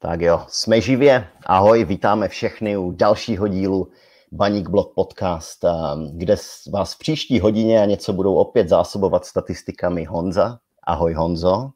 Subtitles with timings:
[0.00, 1.28] Tak jo, jsme živě.
[1.46, 3.88] Ahoj, vítáme všechny u dalšího dílu
[4.32, 5.64] Baník Blog Podcast,
[6.12, 6.36] kde
[6.72, 10.58] vás v příští hodině a něco budou opět zásobovat statistikami Honza.
[10.86, 11.70] Ahoj Honzo.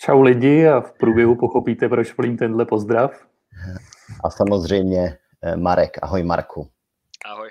[0.00, 3.10] Čau lidi a v průběhu pochopíte, proč plním tenhle pozdrav.
[4.24, 5.98] A samozřejmě eh, Marek.
[6.02, 6.68] Ahoj Marku.
[7.32, 7.48] Ahoj.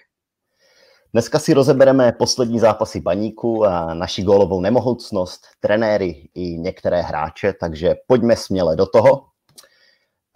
[1.13, 7.95] Dneska si rozebereme poslední zápasy baníku a naši gólovou nemohoucnost, trenéry i některé hráče, takže
[8.07, 9.29] pojďme směle do toho.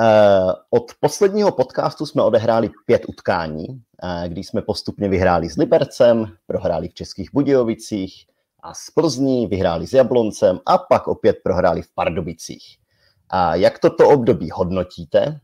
[0.02, 3.66] Eh, od posledního podcastu jsme odehráli pět utkání,
[4.04, 8.26] eh, kdy jsme postupně vyhráli s Libercem, prohráli v Českých Budějovicích
[8.64, 12.78] a s Plzní, vyhráli s Jabloncem a pak opět prohráli v Pardubicích.
[13.30, 15.40] A jak toto období hodnotíte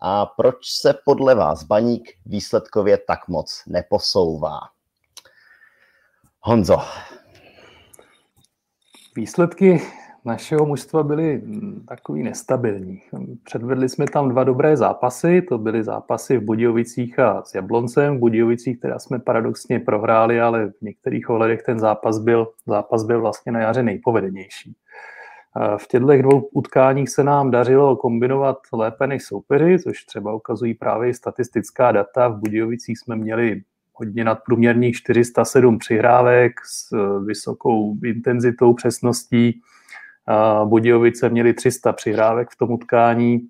[0.00, 4.58] a proč se podle vás baník výsledkově tak moc neposouvá?
[6.40, 6.78] Honzo.
[9.16, 9.80] Výsledky
[10.28, 13.00] našeho mužstva byly mm, takový nestabilní.
[13.44, 18.16] Předvedli jsme tam dva dobré zápasy, to byly zápasy v Budějovicích a s Jabloncem.
[18.16, 23.20] V Budějovicích teda jsme paradoxně prohráli, ale v některých ohledech ten zápas byl, zápas byl
[23.20, 24.76] vlastně na jaře nejpovedenější.
[25.76, 31.14] V těchto dvou utkáních se nám dařilo kombinovat lépe než soupeři, což třeba ukazují právě
[31.14, 32.28] statistická data.
[32.28, 33.62] V Budějovicích jsme měli
[33.94, 36.94] hodně nadprůměrných 407 přihrávek s
[37.26, 39.60] vysokou intenzitou, přesností,
[40.64, 43.40] Budějovice měli 300 přihrávek v tom utkání.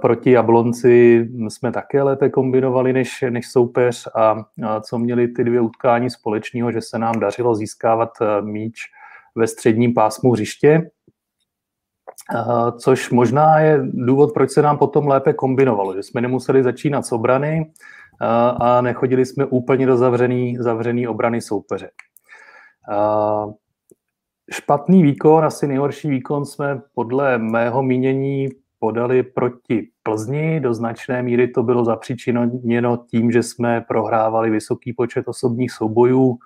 [0.00, 4.44] Proti Jablonci jsme také lépe kombinovali než, než soupeř a
[4.80, 8.80] co měli ty dvě utkání společného, že se nám dařilo získávat e, míč
[9.36, 10.90] ve středním pásmu hřiště,
[12.78, 17.12] což možná je důvod, proč se nám potom lépe kombinovalo, že jsme nemuseli začínat s
[17.12, 17.72] obrany
[18.60, 21.90] a nechodili jsme úplně do zavřený, zavřený obrany soupeře.
[24.52, 30.60] Špatný výkon, asi nejhorší výkon jsme podle mého mínění podali proti Plzni.
[30.60, 36.38] Do značné míry to bylo zapříčiněno tím, že jsme prohrávali vysoký počet osobních soubojů.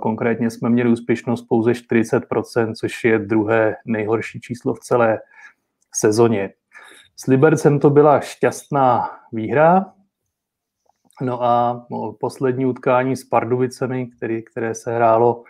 [0.00, 5.20] Konkrétně jsme měli úspěšnost pouze 40%, což je druhé nejhorší číslo v celé
[5.94, 6.52] sezóně.
[7.16, 9.92] S Libercem to byla šťastná výhra.
[11.22, 11.86] No a
[12.20, 14.10] poslední utkání s Pardubicemi,
[14.50, 15.42] které se hrálo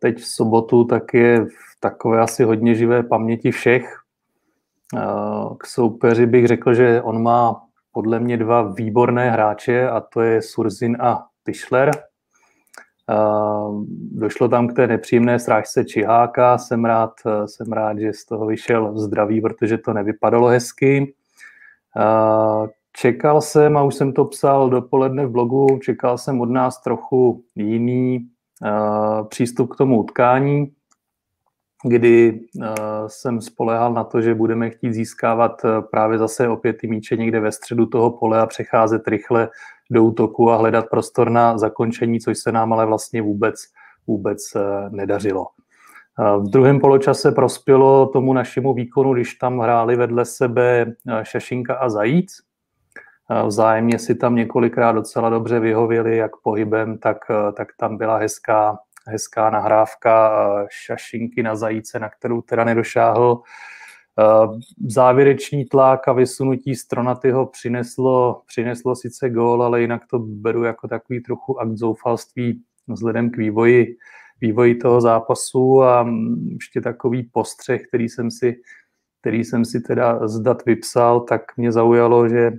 [0.00, 3.98] teď v sobotu, tak je v takové asi hodně živé paměti všech.
[5.58, 10.42] K soupeři bych řekl, že on má podle mě dva výborné hráče a to je
[10.42, 11.90] Surzin a Tischler.
[14.12, 16.58] Došlo tam k té nepříjemné srážce Čiháka.
[16.58, 17.12] Jsem rád,
[17.46, 21.14] jsem rád, že z toho vyšel zdravý, protože to nevypadalo hezky.
[22.92, 27.42] Čekal jsem, a už jsem to psal dopoledne v blogu, čekal jsem od nás trochu
[27.56, 28.28] jiný
[29.28, 30.72] přístup k tomu utkání,
[31.84, 32.74] kdy eh,
[33.06, 37.40] jsem spolehal na to, že budeme chtít získávat eh, právě zase opět ty míče někde
[37.40, 39.48] ve středu toho pole a přecházet rychle
[39.90, 43.54] do útoku a hledat prostor na zakončení, což se nám ale vlastně vůbec,
[44.06, 44.38] vůbec
[44.90, 45.46] nedařilo.
[46.38, 50.92] V druhém poločase prospělo tomu našemu výkonu, když tam hráli vedle sebe
[51.22, 52.32] Šašinka a Zajíc,
[53.46, 57.18] Vzájemně si tam několikrát docela dobře vyhověli, jak pohybem, tak,
[57.56, 60.30] tak tam byla hezká, hezká nahrávka
[60.70, 63.42] šašinky na zajíce, na kterou teda nedošáhl.
[64.86, 71.22] Závěrečný tlak a vysunutí Stronatyho přineslo, přineslo sice gól, ale jinak to beru jako takový
[71.22, 73.96] trochu akt zoufalství vzhledem k vývoji,
[74.40, 76.06] vývoji toho zápasu a
[76.52, 78.60] ještě takový postřeh, který jsem si,
[79.20, 82.52] který jsem si teda zdat vypsal, tak mě zaujalo, že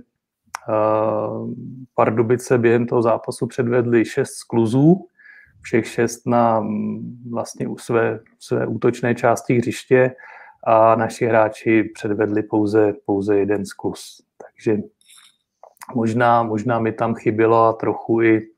[1.94, 5.06] Pardubice během toho zápasu předvedli šest skluzů,
[5.62, 6.66] všech šest na
[7.30, 10.14] vlastně u své, své útočné části hřiště
[10.64, 14.22] a naši hráči předvedli pouze, pouze jeden skluz.
[14.42, 14.78] Takže
[15.94, 18.48] možná, možná mi tam chybělo a trochu i,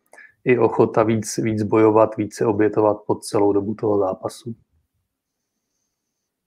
[0.45, 4.55] i ochota víc, víc bojovat, více obětovat pod celou dobu toho zápasu.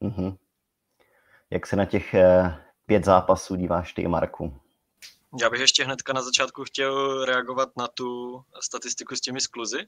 [0.03, 0.37] Mm-hmm.
[1.49, 2.55] Jak se na těch eh,
[2.85, 4.53] pět zápasů díváš ty, Marku?
[5.41, 9.87] Já bych ještě hnedka na začátku chtěl reagovat na tu statistiku s těmi skluzy.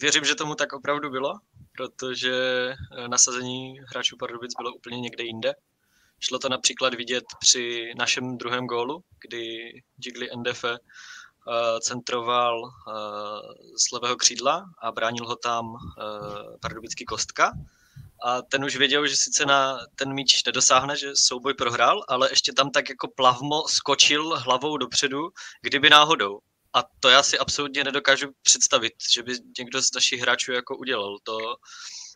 [0.00, 1.32] Věřím, že tomu tak opravdu bylo,
[1.72, 2.34] protože
[3.06, 5.54] nasazení hráčů Pardubic bylo úplně někde jinde.
[6.20, 9.72] Šlo to například vidět při našem druhém gólu, kdy
[10.04, 10.78] Jigli Endefe
[11.80, 12.70] centroval
[13.88, 15.76] z levého křídla a bránil ho tam
[16.62, 17.52] pardubický kostka
[18.24, 22.52] a ten už věděl, že sice na ten míč nedosáhne, že souboj prohrál, ale ještě
[22.52, 25.28] tam tak jako plavmo skočil hlavou dopředu,
[25.62, 26.38] kdyby náhodou.
[26.74, 31.18] A to já si absolutně nedokážu představit, že by někdo z našich hráčů jako udělal.
[31.22, 31.38] To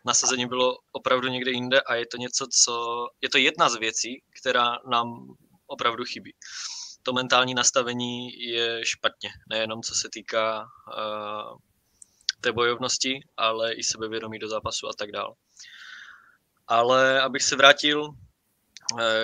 [0.06, 4.23] nasazení bylo opravdu někde jinde a je to něco, co, je to jedna z věcí,
[4.41, 5.35] která nám
[5.67, 6.35] opravdu chybí.
[7.02, 11.59] To mentální nastavení je špatně, nejenom co se týká uh,
[12.41, 15.35] té bojovnosti, ale i sebevědomí do zápasu a tak dále.
[16.68, 18.10] Ale abych se vrátil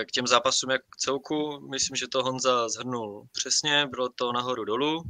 [0.04, 4.64] k těm zápasům jak k celku, myslím, že to Honza zhrnul přesně, bylo to nahoru
[4.64, 5.02] dolů.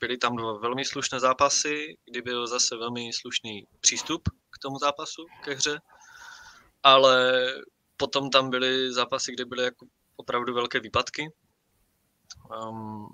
[0.00, 5.26] Byly tam dva velmi slušné zápasy, kdy byl zase velmi slušný přístup k tomu zápasu,
[5.44, 5.80] ke hře,
[6.82, 7.46] ale
[7.96, 9.86] potom tam byly zápasy, kde byly jako
[10.16, 11.32] opravdu velké výpadky.
[12.68, 13.08] Um,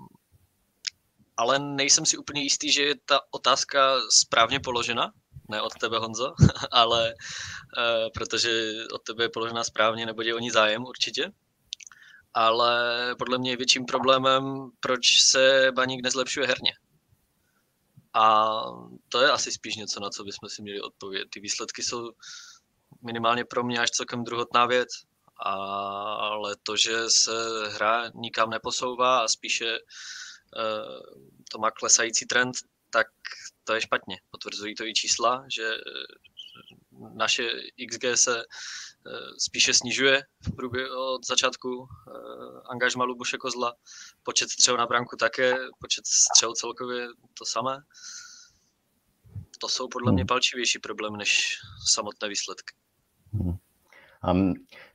[1.37, 5.13] ale nejsem si úplně jistý, že je ta otázka správně položena,
[5.51, 6.33] ne od tebe Honzo,
[6.71, 11.31] ale uh, protože od tebe je položena správně, nebo je o ní zájem určitě.
[12.33, 12.71] Ale
[13.19, 16.73] podle mě je větším problémem, proč se baník nezlepšuje herně.
[18.13, 18.55] A
[19.09, 21.27] to je asi spíš něco, na co bychom si měli odpovědět.
[21.29, 22.11] Ty výsledky jsou
[23.01, 24.89] minimálně pro mě až celkem druhotná věc,
[25.45, 27.31] ale to, že se
[27.69, 31.17] hra nikam neposouvá a spíše uh,
[31.51, 32.55] to má klesající trend,
[32.89, 33.07] tak
[33.63, 34.17] to je špatně.
[34.31, 35.71] Potvrzují to i čísla, že
[37.15, 37.49] naše
[37.89, 42.11] XG se eh, spíše snižuje v průběhu od začátku eh,
[42.71, 43.73] angažma Lubuše Kozla.
[44.23, 47.77] Počet střel na branku také, počet střel celkově to samé.
[49.59, 50.27] To jsou podle mě hmm.
[50.27, 51.57] palčivější problém než
[51.91, 52.75] samotné výsledky.
[53.33, 53.57] Hmm.
[54.23, 54.33] A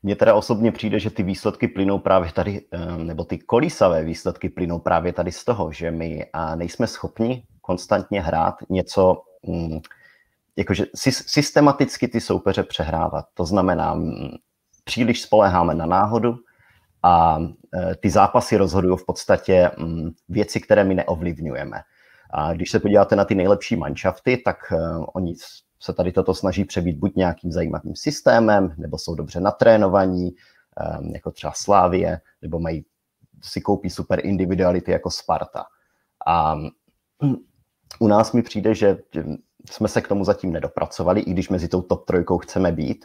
[0.02, 4.48] mně teda osobně přijde, že ty výsledky plynou právě tady, eh, nebo ty kolísavé výsledky
[4.48, 9.80] plynou právě tady z toho, že my nejsme schopni konstantně hrát něco, mm,
[10.56, 13.24] jakože systematicky ty soupeře přehrávat.
[13.34, 14.28] To znamená, mm,
[14.84, 16.36] příliš spoléháme na náhodu
[17.02, 21.80] a e, ty zápasy rozhodují v podstatě mm, věci, které my neovlivňujeme.
[22.30, 24.76] A když se podíváte na ty nejlepší manšafty, tak e,
[25.14, 25.34] oni
[25.80, 30.34] se tady toto snaží přebít buď nějakým zajímavým systémem, nebo jsou dobře natrénovaní, e,
[31.14, 32.84] jako třeba Slávie, nebo mají,
[33.42, 35.64] si koupí super individuality jako Sparta.
[36.26, 36.56] A
[37.98, 38.98] u nás mi přijde, že
[39.70, 43.04] jsme se k tomu zatím nedopracovali, i když mezi tou top trojkou chceme být.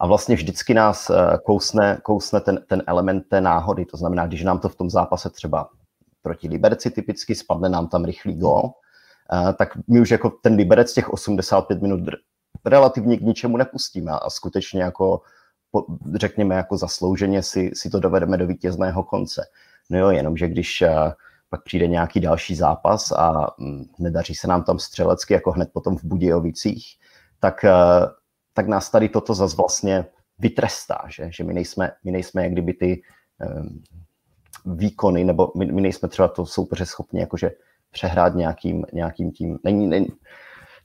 [0.00, 3.84] A vlastně vždycky nás eh, kousne, kousne ten, ten element té náhody.
[3.84, 5.68] To znamená, když nám to v tom zápase třeba
[6.22, 8.62] proti Liberci typicky spadne nám tam rychlý gol,
[9.32, 12.00] eh, tak my už jako ten Liberec těch 85 minut
[12.64, 15.20] relativně k ničemu nepustíme a skutečně jako
[16.14, 19.46] řekněme jako zaslouženě si, si to dovedeme do vítězného konce.
[19.90, 21.12] No jo, jenomže když eh,
[21.52, 25.96] pak přijde nějaký další zápas a mm, nedaří se nám tam střelecky, jako hned potom
[25.96, 26.96] v Budějovicích,
[27.40, 27.70] tak, eh,
[28.52, 30.04] tak nás tady toto zase vlastně
[30.38, 33.02] vytrestá, že, že my, nejsme, my nejsme jak kdyby ty
[33.60, 33.82] um,
[34.76, 37.50] výkony, nebo my, my nejsme třeba to soupeře schopni jakože
[37.90, 40.06] přehrát nějakým, nějakým tím, není, není,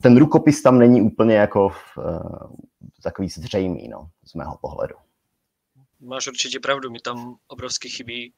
[0.02, 1.66] ten rukopis tam není úplně jako
[1.98, 2.52] uh,
[3.04, 4.96] takový zřejmý, no, z mého pohledu.
[6.00, 8.34] Máš určitě pravdu, mi tam obrovsky chybí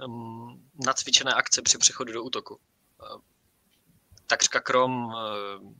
[0.00, 2.54] um, nacvičené akce při přechodu do útoku.
[2.54, 3.20] Uh,
[4.26, 5.72] takřka krom, uh,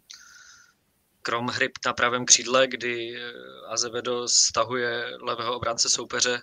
[1.22, 3.32] krom hryb na pravém křídle, kdy eh,
[3.68, 6.42] Azevedo stahuje levého obránce soupeře,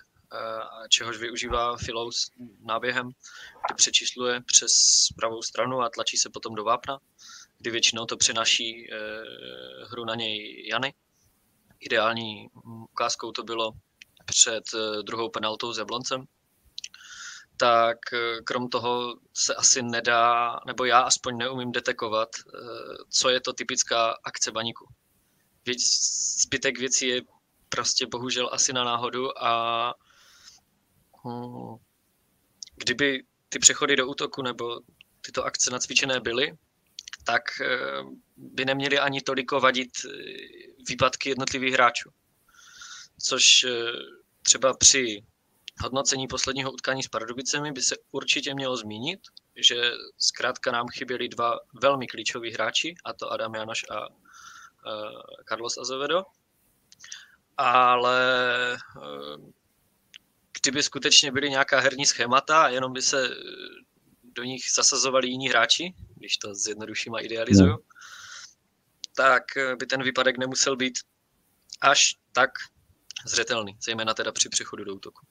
[0.88, 2.30] čehož využívá Filous
[2.60, 3.10] náběhem,
[3.66, 4.72] kdy přečísluje přes
[5.16, 6.98] pravou stranu a tlačí se potom do vápna,
[7.58, 10.94] kdy většinou to přináší uh, hru na něj Jany.
[11.80, 12.48] Ideální
[12.92, 13.72] ukázkou to bylo
[14.24, 14.64] před
[15.02, 16.24] druhou penaltou s Jabloncem,
[17.62, 22.58] tak eh, krom toho se asi nedá, nebo já aspoň neumím detekovat, eh,
[23.08, 24.88] co je to typická akce baníku.
[26.42, 27.22] Zbytek věcí je
[27.68, 29.94] prostě bohužel asi na náhodu a
[31.24, 31.76] hm,
[32.76, 34.80] kdyby ty přechody do útoku nebo
[35.20, 36.58] tyto akce nacvičené byly,
[37.24, 38.02] tak eh,
[38.36, 39.90] by neměly ani toliko vadit
[40.88, 42.10] výpadky jednotlivých hráčů.
[43.18, 43.66] Což
[44.42, 45.22] třeba při
[45.82, 49.20] hodnocení posledního utkání s Pardubicemi by se určitě mělo zmínit,
[49.56, 54.16] že zkrátka nám chyběli dva velmi klíčoví hráči, a to Adam Janoš a uh,
[55.48, 56.22] Carlos Azevedo.
[57.56, 59.50] Ale uh,
[60.60, 63.30] kdyby skutečně byly nějaká herní schémata a jenom by se
[64.22, 67.78] do nich zasazovali jiní hráči, když to zjednoduším a idealizuju, mm.
[69.16, 69.42] tak
[69.78, 70.98] by ten výpadek nemusel být
[71.80, 72.50] až tak
[73.26, 75.26] zřetelný, zejména teda při přechodu do útoku.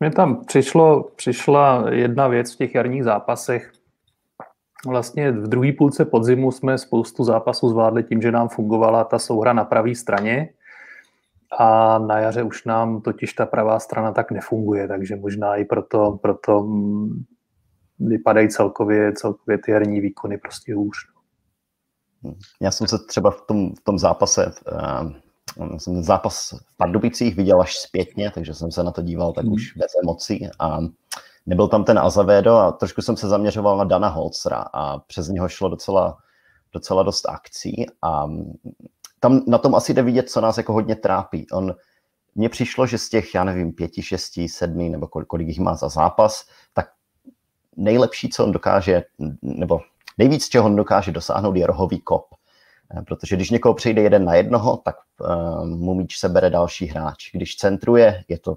[0.00, 3.72] Mně tam přišlo, přišla jedna věc v těch jarních zápasech.
[4.86, 9.52] Vlastně v druhé půlce podzimu jsme spoustu zápasů zvládli tím, že nám fungovala ta souhra
[9.52, 10.48] na pravé straně
[11.58, 16.18] a na jaře už nám totiž ta pravá strana tak nefunguje, takže možná i proto,
[16.22, 17.24] proto mm,
[17.98, 20.96] vypadají celkově, celkově ty jarní výkony prostě hůř.
[22.60, 25.12] Já jsem se třeba v tom, v tom zápase, uh,
[25.78, 29.52] jsem zápas v Pardubicích viděl až zpětně, takže jsem se na to díval tak mm.
[29.52, 30.78] už bez emocí a
[31.46, 35.48] nebyl tam ten Azavedo a trošku jsem se zaměřoval na Dana Holzera a přes něho
[35.48, 36.18] šlo docela,
[36.72, 38.26] docela dost akcí a
[39.20, 41.46] tam na tom asi jde vidět, co nás jako hodně trápí.
[41.52, 41.74] On,
[42.34, 45.74] mně přišlo, že z těch, já nevím, pěti, šesti, sedmi, nebo kolik, kolik jich má
[45.74, 46.90] za zápas, tak
[47.76, 49.02] nejlepší, co on dokáže,
[49.42, 49.80] nebo
[50.18, 52.26] nejvíc, čeho on dokáže dosáhnout, je rohový kop.
[52.96, 57.30] Eh, protože když někoho přejde jeden na jednoho, tak uh, mu míč sebere další hráč.
[57.32, 58.56] Když centruje, je to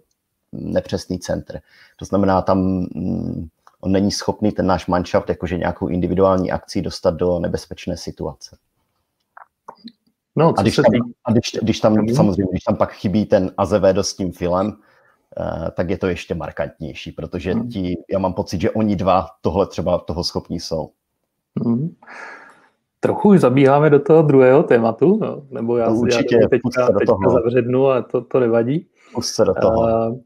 [0.51, 1.59] nepřesný centr.
[1.97, 3.47] To znamená, tam mm,
[3.81, 8.57] on není schopný ten náš manšaft jakože nějakou individuální akcí dostat do nebezpečné situace.
[10.35, 10.85] No, a když tam,
[11.25, 12.15] a když, když tam mm.
[12.15, 16.35] samozřejmě, když tam pak chybí ten Azevedo s tím filem, uh, tak je to ještě
[16.35, 17.69] markantnější, protože mm.
[17.69, 20.91] ti, já mám pocit, že oni dva tohle třeba toho schopní jsou.
[21.65, 21.95] Mm.
[22.99, 25.43] Trochu už zabíháme do toho druhého tématu, no?
[25.49, 28.87] nebo já, no, určitě, já teďka, teďka zavřednu a to, to nevadí.
[29.13, 29.81] Pust se do toho.
[29.81, 30.17] Uh,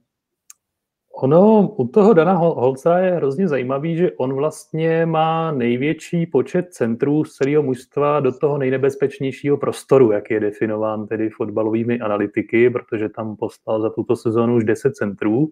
[1.22, 7.24] Ono u toho Dana Holca je hrozně zajímavý, že on vlastně má největší počet centrů
[7.24, 13.36] z celého mužstva do toho nejnebezpečnějšího prostoru, jak je definován tedy fotbalovými analytiky, protože tam
[13.36, 15.52] poslal za tuto sezónu už 10 centrů.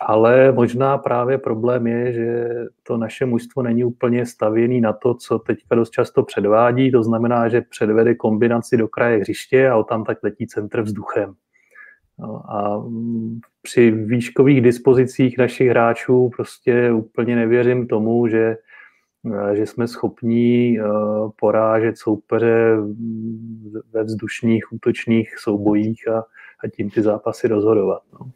[0.00, 2.48] Ale možná právě problém je, že
[2.82, 6.92] to naše mužstvo není úplně stavěné na to, co teďka dost často předvádí.
[6.92, 11.34] To znamená, že předvede kombinaci do kraje hřiště a tam tak letí centr vzduchem.
[12.18, 12.84] No, a
[13.62, 18.56] při výškových dispozicích našich hráčů prostě úplně nevěřím tomu, že,
[19.52, 20.84] že jsme schopní eh,
[21.40, 22.76] porážet soupeře
[23.92, 26.24] ve vzdušných útočných soubojích a,
[26.64, 28.02] a tím ty zápasy rozhodovat.
[28.12, 28.30] No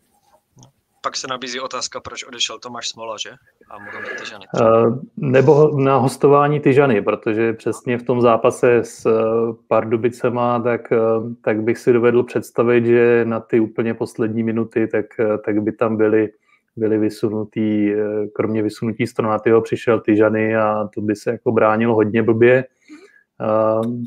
[1.05, 3.31] pak se nabízí otázka, proč odešel Tomáš Smola, že?
[3.71, 4.45] A Mohamed Tyžany.
[4.61, 11.33] Uh, nebo na hostování Tyžany, protože přesně v tom zápase s uh, Pardubicema, tak, uh,
[11.43, 15.07] tak bych si dovedl představit, že na ty úplně poslední minuty, tak,
[15.45, 16.33] tak by tam byly
[16.77, 17.93] byli vysunutý,
[18.35, 22.65] kromě vysunutí Stronatyho přišel Tyžany a to by se jako bránilo hodně blbě.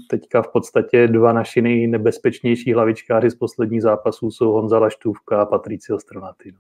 [0.10, 6.00] Teďka v podstatě dva naši nejnebezpečnější hlavičkáři z posledních zápasů jsou Honza Laštůvka a Patricio
[6.00, 6.52] Stronaty.
[6.52, 6.60] No.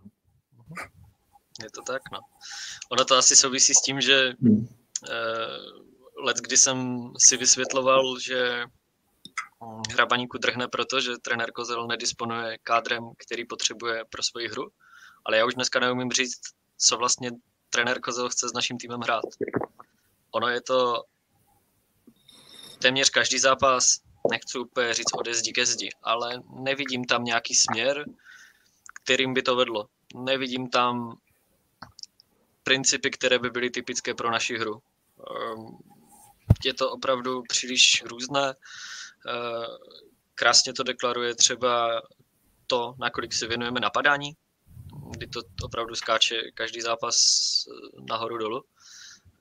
[1.67, 2.19] Je to tak, no.
[2.91, 4.57] Ono to asi souvisí s tím, že hmm.
[4.57, 8.65] uh, let, kdy jsem si vysvětloval, že
[9.63, 14.71] hm, hrabaníku drhne proto, že trenér Kozel nedisponuje kádrem, který potřebuje pro svoji hru,
[15.25, 16.39] ale já už dneska neumím říct,
[16.77, 17.31] co vlastně
[17.69, 19.23] trenér Kozel chce s naším týmem hrát.
[20.31, 21.03] Ono je to
[22.81, 23.99] téměř každý zápas,
[24.31, 28.05] nechci úplně říct ode zdi ke zdi, ale nevidím tam nějaký směr,
[29.03, 29.87] kterým by to vedlo.
[30.15, 31.17] Nevidím tam
[32.67, 34.81] principy, které by byly typické pro naši hru.
[35.19, 35.77] Ehm,
[36.65, 38.47] je to opravdu příliš různé.
[38.49, 39.65] Ehm,
[40.35, 42.01] krásně to deklaruje třeba
[42.67, 44.33] to, nakolik se věnujeme napadání,
[45.11, 47.17] kdy to opravdu skáče každý zápas
[47.67, 48.63] eh, nahoru dolu.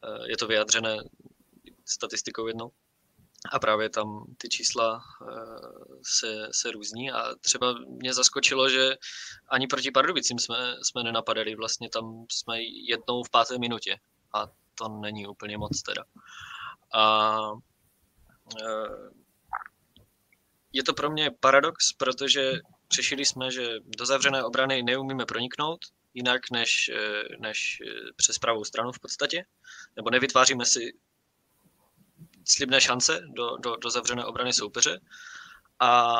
[0.03, 0.97] Ehm, je to vyjadřené
[1.85, 2.71] statistikou jednou
[3.53, 5.35] a právě tam ty čísla eh,
[6.03, 7.11] se, se různí.
[7.11, 8.97] A třeba mě zaskočilo, že
[9.49, 13.99] ani proti Pardubicím jsme, jsme nenapadali, vlastně tam jsme jednou v páté minutě.
[14.33, 16.05] A to není úplně moc teda.
[16.95, 17.39] A
[18.63, 19.11] eh,
[20.73, 22.53] je to pro mě paradox, protože
[22.95, 25.79] řešili jsme, že do zavřené obrany neumíme proniknout,
[26.15, 27.83] jinak než, eh, než
[28.17, 29.45] přes pravou stranu v podstatě,
[29.97, 30.93] nebo nevytváříme si
[32.47, 35.01] slibné šance do, do, do zavřené obrany soupeře
[35.81, 36.15] a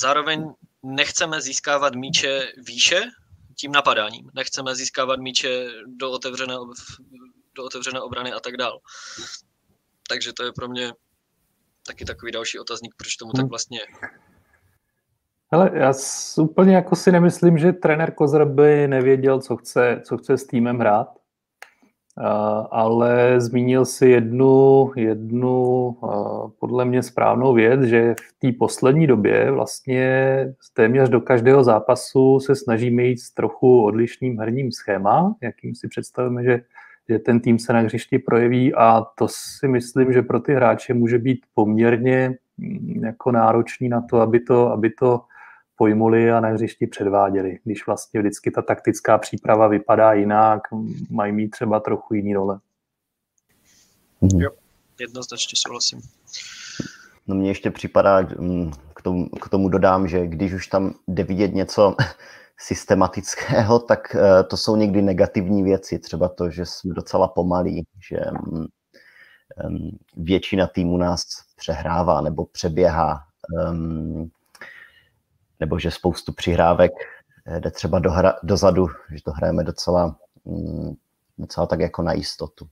[0.00, 0.50] zároveň
[0.82, 3.02] nechceme získávat míče výše
[3.60, 4.30] tím napadáním.
[4.34, 6.54] Nechceme získávat míče do otevřené,
[7.54, 8.78] do otevřené obrany a tak dál.
[10.08, 10.92] Takže to je pro mě
[11.86, 13.48] taky takový další otazník, proč tomu tak hmm.
[13.48, 14.08] vlastně je.
[15.50, 15.92] Ale já
[16.38, 20.78] úplně jako si nemyslím, že trenér Kozr by nevěděl, co chce, co chce s týmem
[20.78, 21.17] hrát
[22.70, 25.96] ale zmínil si jednu, jednu
[26.58, 32.54] podle mě správnou věc, že v té poslední době vlastně téměř do každého zápasu se
[32.54, 36.60] snažíme jít s trochu odlišným herním schéma, jakým si představujeme, že,
[37.08, 38.74] že ten tým se na hřišti projeví.
[38.74, 44.00] A to si myslím, že pro ty hráče může být poměrně mm, jako náročný na
[44.00, 45.20] to, aby to, aby to
[45.78, 47.58] pojmuli a na hřišti předváděli.
[47.64, 50.60] Když vlastně vždycky ta taktická příprava vypadá jinak,
[51.10, 52.58] mají mít třeba trochu jiný role.
[54.20, 54.40] Mhm.
[54.40, 54.50] Jo,
[55.00, 56.00] jednoznačně souhlasím.
[57.26, 61.24] No mně ještě připadá, mm, k tomu, k tomu dodám, že když už tam jde
[61.24, 61.96] vidět něco
[62.58, 65.98] systematického, tak eh, to jsou někdy negativní věci.
[65.98, 68.16] Třeba to, že jsme docela pomalí, že
[68.52, 68.66] mm,
[70.16, 71.24] většina týmu nás
[71.56, 73.20] přehrává nebo přeběhá,
[75.60, 76.92] nebo že spoustu přihrávek
[77.58, 80.96] jde třeba do hra, dozadu, že to hrajeme docela, um,
[81.38, 82.68] docela tak jako na jistotu.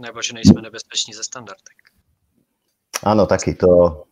[0.00, 1.92] Nebo že nejsme nebezpeční ze standardek.
[3.02, 4.04] Ano, taky to.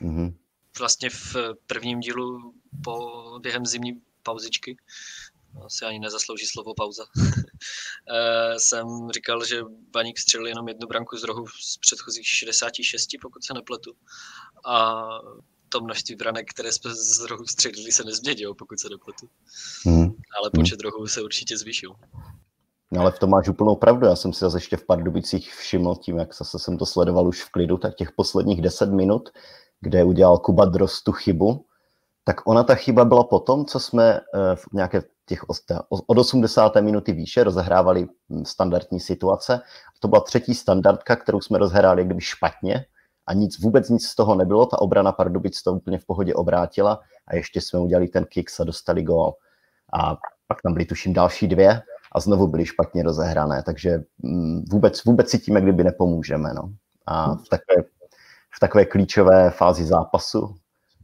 [0.00, 0.36] Mhm.
[0.78, 2.54] Vlastně v prvním dílu
[2.84, 2.98] po,
[3.40, 4.76] během zimní pauzičky
[5.64, 7.04] asi ani nezaslouží slovo pauza.
[8.14, 13.44] Eh, jsem říkal, že Baník střelil jenom jednu branku z rohu z předchozích 66, pokud
[13.44, 13.92] se nepletu.
[14.64, 15.04] A
[15.72, 19.28] to množství branek, které jsme z rohu střelili, se nezměnilo, pokud se nepletu.
[19.84, 20.10] Hmm.
[20.40, 20.90] Ale počet hmm.
[20.90, 21.94] rohů se určitě zvýšil.
[22.92, 24.06] No ale v tom máš úplnou pravdu.
[24.06, 27.42] Já jsem si zase ještě v Pardubicích všiml tím, jak zase jsem to sledoval už
[27.42, 29.28] v klidu, tak těch posledních 10 minut,
[29.80, 31.66] kde udělal Kuba Drost tu chybu,
[32.24, 35.40] tak ona ta chyba byla potom, co jsme eh, v nějaké těch
[36.06, 36.76] od 80.
[36.76, 39.60] minuty výše rozehrávali hm, standardní situace.
[40.00, 42.84] To byla třetí standardka, kterou jsme rozhráli kdyby špatně
[43.26, 44.66] a nic, vůbec nic z toho nebylo.
[44.66, 48.64] Ta obrana Pardubic to úplně v pohodě obrátila a ještě jsme udělali ten kick a
[48.64, 49.34] dostali gól.
[49.94, 55.04] A pak tam byly tuším další dvě a znovu byly špatně rozehrané, takže hm, vůbec,
[55.04, 56.54] vůbec cítíme, kdyby nepomůžeme.
[56.54, 56.72] No.
[57.06, 57.82] A v takové,
[58.56, 60.56] v takové klíčové fázi zápasu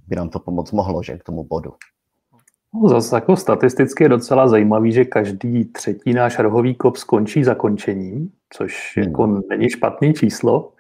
[0.06, 1.72] by nám to pomoct mohlo, že k tomu bodu.
[2.74, 8.30] No, zase jako statisticky je docela zajímavý, že každý třetí náš rohový kop skončí zakončením,
[8.50, 9.06] což hmm.
[9.06, 10.72] jako není špatný číslo,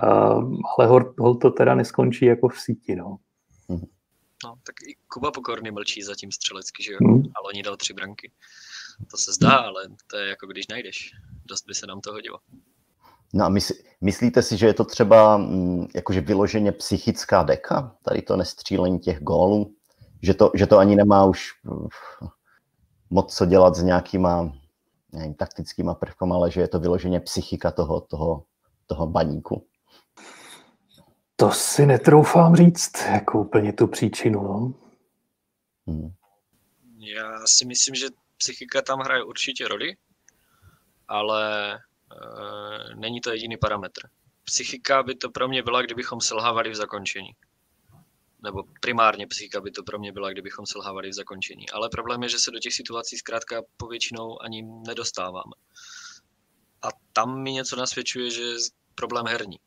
[0.00, 2.96] ale hol, hol to teda neskončí jako v síti.
[2.96, 3.16] No.
[3.68, 3.86] Hmm.
[4.44, 6.98] No, tak i Kuba Pokorný mlčí zatím střelecky, že jo?
[7.00, 7.14] Hmm.
[7.14, 8.32] Ale oni dal tři branky.
[9.10, 11.12] To se zdá, ale to je jako když najdeš.
[11.44, 12.38] Dost by se nám to hodilo.
[13.34, 18.22] No a mysl, myslíte si, že je to třeba mm, jakože vyloženě psychická deka, tady
[18.22, 19.74] to nestřílení těch gólů?
[20.22, 21.48] Že to, že to ani nemá už
[23.10, 24.52] moc co dělat s nějakýma
[25.12, 28.44] nevím, taktickýma prvkama, ale že je to vyloženě psychika toho, toho,
[28.86, 29.66] toho baníku?
[31.40, 34.42] To si netroufám říct, jako úplně tu příčinu.
[34.42, 34.74] No.
[35.86, 36.10] Hmm.
[36.98, 39.96] Já si myslím, že psychika tam hraje určitě roli,
[41.08, 41.78] ale e,
[42.94, 44.00] není to jediný parametr.
[44.44, 47.30] Psychika by to pro mě byla, kdybychom selhávali v zakončení.
[48.42, 51.70] Nebo primárně psychika by to pro mě byla, kdybychom selhávali v zakončení.
[51.70, 55.52] Ale problém je, že se do těch situací zkrátka povětšinou ani nedostáváme.
[56.82, 58.56] A tam mi něco nasvědčuje, že je
[58.94, 59.58] problém herní.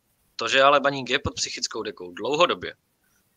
[0.43, 2.75] To, že ale baník je pod psychickou dekou dlouhodobě,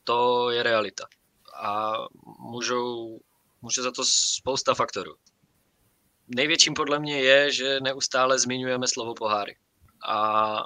[0.04, 1.06] to je realita.
[1.54, 1.94] A
[2.38, 3.20] můžou
[3.66, 5.14] Může za to spousta faktorů.
[6.28, 9.56] Největším podle mě je, že neustále zmiňujeme slovo poháry.
[10.08, 10.56] A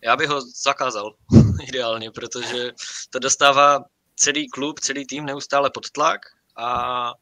[0.00, 1.14] já bych ho zakázal
[1.68, 2.72] ideálně, protože
[3.10, 3.84] to dostává
[4.16, 6.20] celý klub, celý tým neustále pod tlak
[6.56, 7.12] a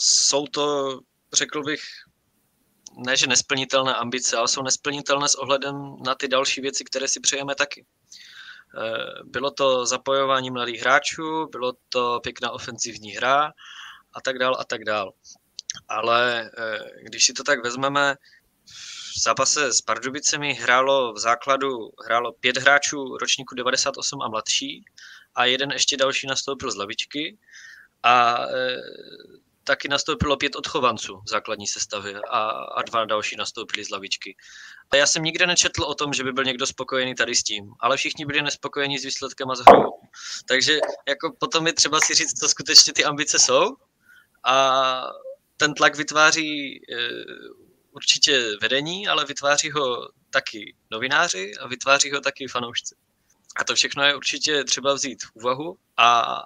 [0.00, 0.98] jsou to,
[1.32, 1.82] řekl bych,
[2.96, 7.20] ne že nesplnitelné ambice, ale jsou nesplnitelné s ohledem na ty další věci, které si
[7.20, 7.86] přejeme taky.
[8.78, 13.52] Eh, bylo to zapojování mladých hráčů, bylo to pěkná ofenzivní hra,
[14.14, 15.12] a tak dál a tak dál.
[15.88, 18.16] Ale eh, když si to tak vezmeme,
[19.16, 24.84] v zápase s Pardubicemi hrálo v základu hrálo pět hráčů ročníku 98 a mladší
[25.34, 27.38] a jeden ještě další nastoupil z lavičky
[28.02, 28.76] a e,
[29.70, 34.36] taky nastoupilo pět odchovanců v základní sestavě a, a dva další nastoupili z lavičky.
[34.90, 37.72] A já jsem nikde nečetl o tom, že by byl někdo spokojený tady s tím,
[37.80, 39.92] ale všichni byli nespokojení s výsledkem a s hrou.
[40.48, 43.76] Takže jako potom je třeba si říct, co skutečně ty ambice jsou
[44.44, 44.54] a
[45.56, 46.98] ten tlak vytváří eh,
[47.90, 52.94] určitě vedení, ale vytváří ho taky novináři a vytváří ho taky fanoušci.
[53.56, 56.42] A to všechno je určitě třeba vzít v úvahu a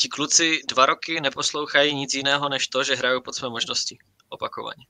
[0.00, 4.84] ti kluci dva roky neposlouchají nic jiného, než to, že hrajou pod své možnosti opakovaně.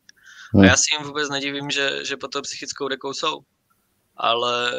[0.61, 3.41] A já si jim vůbec nedivím, že, že pod tou psychickou dekou jsou.
[4.17, 4.73] Ale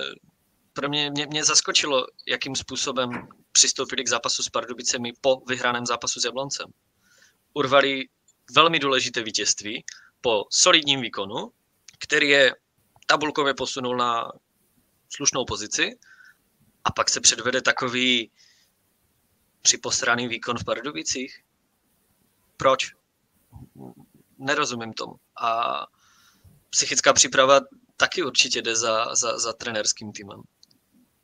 [0.74, 6.20] pro mě, mě, mě zaskočilo, jakým způsobem přistoupili k zápasu s Pardubicemi po vyhraném zápasu
[6.20, 6.68] s Jabloncem
[7.54, 8.06] urvali
[8.56, 9.84] velmi důležité vítězství
[10.22, 11.52] po solidním výkonu,
[12.00, 12.56] který je
[13.06, 14.32] tabulkově posunul na
[15.10, 15.98] slušnou pozici
[16.84, 18.32] a pak se předvede takový
[19.68, 21.44] připosraný výkon v Pardubicích.
[22.58, 22.92] Proč?
[24.38, 25.16] Nerozumím tomu.
[25.42, 25.50] A
[26.70, 27.60] psychická příprava
[27.98, 30.42] taky určitě jde za, za, za trenérským týmem.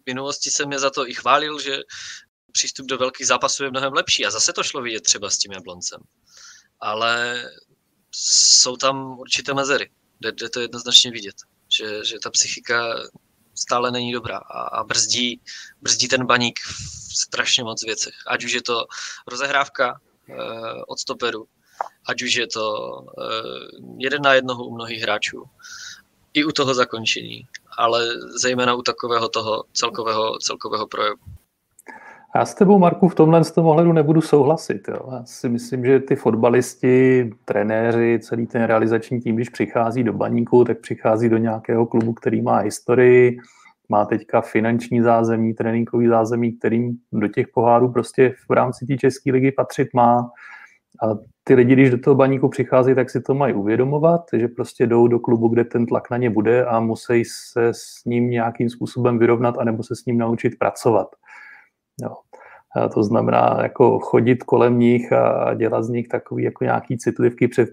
[0.03, 1.77] V minulosti jsem je za to i chválil, že
[2.51, 5.51] přístup do velkých zápasů je mnohem lepší a zase to šlo vidět třeba s tím
[5.51, 6.01] Jabloncem
[6.83, 7.43] ale
[8.11, 11.35] jsou tam určité mezery, kde, kde to jednoznačně vidět,
[11.77, 12.95] že, že ta psychika
[13.55, 15.41] stále není dobrá a, a brzdí,
[15.81, 18.13] brzdí ten baník v strašně moc věcech.
[18.27, 18.85] Ať už je to
[19.27, 20.33] rozehrávka e,
[20.87, 21.47] od stoperu,
[22.05, 22.65] ať už je to
[22.99, 23.23] e,
[23.97, 25.43] jeden na jednoho u mnohých hráčů,
[26.33, 27.47] i u toho zakončení.
[27.77, 28.05] ale
[28.41, 31.19] zejména u takového toho celkového, celkového projevu.
[32.35, 34.87] Já s tebou, Marku, v tomhle z toho ohledu nebudu souhlasit.
[34.87, 35.09] Jo.
[35.11, 40.63] Já si myslím, že ty fotbalisti, trenéři, celý ten realizační tým, když přichází do baníku,
[40.63, 43.37] tak přichází do nějakého klubu, který má historii,
[43.89, 49.31] má teďka finanční zázemí, tréninkový zázemí, kterým do těch pohárů prostě v rámci té české
[49.31, 50.31] ligy patřit má.
[51.03, 51.07] A
[51.43, 55.07] ty lidi, když do toho baníku přichází, tak si to mají uvědomovat, že prostě jdou
[55.07, 59.19] do klubu, kde ten tlak na ně bude a musí se s ním nějakým způsobem
[59.19, 61.07] vyrovnat anebo se s ním naučit pracovat.
[62.01, 62.15] Jo.
[62.75, 67.47] A to znamená jako chodit kolem nich a dělat z nich takový jako nějaký citlivky,
[67.47, 67.69] před,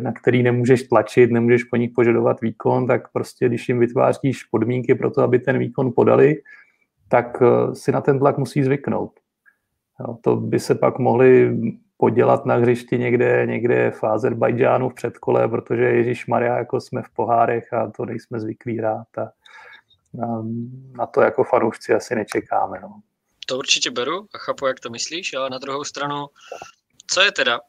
[0.00, 4.94] na který nemůžeš tlačit, nemůžeš po nich požadovat výkon, tak prostě když jim vytváříš podmínky
[4.94, 6.36] pro to, aby ten výkon podali,
[7.08, 9.12] tak eh, si na ten tlak musí zvyknout.
[10.00, 11.58] Jo, to by se pak mohli
[11.96, 17.10] podělat na hřišti někde, někde v Azerbajdžánu v předkole, protože Ježíš Maria jako jsme v
[17.14, 19.32] pohárech a to nejsme zvyklí hrát a
[20.98, 22.78] na to jako fanoušci asi nečekáme.
[22.82, 23.00] No
[23.46, 26.26] to určitě beru a chápu, jak to myslíš, ale na druhou stranu,
[27.06, 27.60] co je teda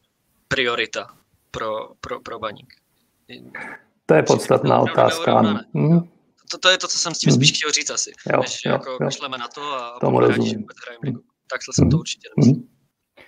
[0.48, 1.18] priorita
[1.52, 2.74] pro, pro, pro baník?
[4.06, 5.40] To je podstatná otázka.
[5.74, 6.10] Hmm.
[6.52, 7.56] To, to je to, co jsem s tím spíš mhm.
[7.56, 8.12] chtěl říct asi.
[8.34, 8.98] Jo, než jo, jako jo.
[8.98, 10.66] kašleme na to a Tomu rozumím.
[11.50, 12.00] Takhle jsem to mhm.
[12.00, 12.56] určitě nemyslel.
[12.56, 12.76] Mhm.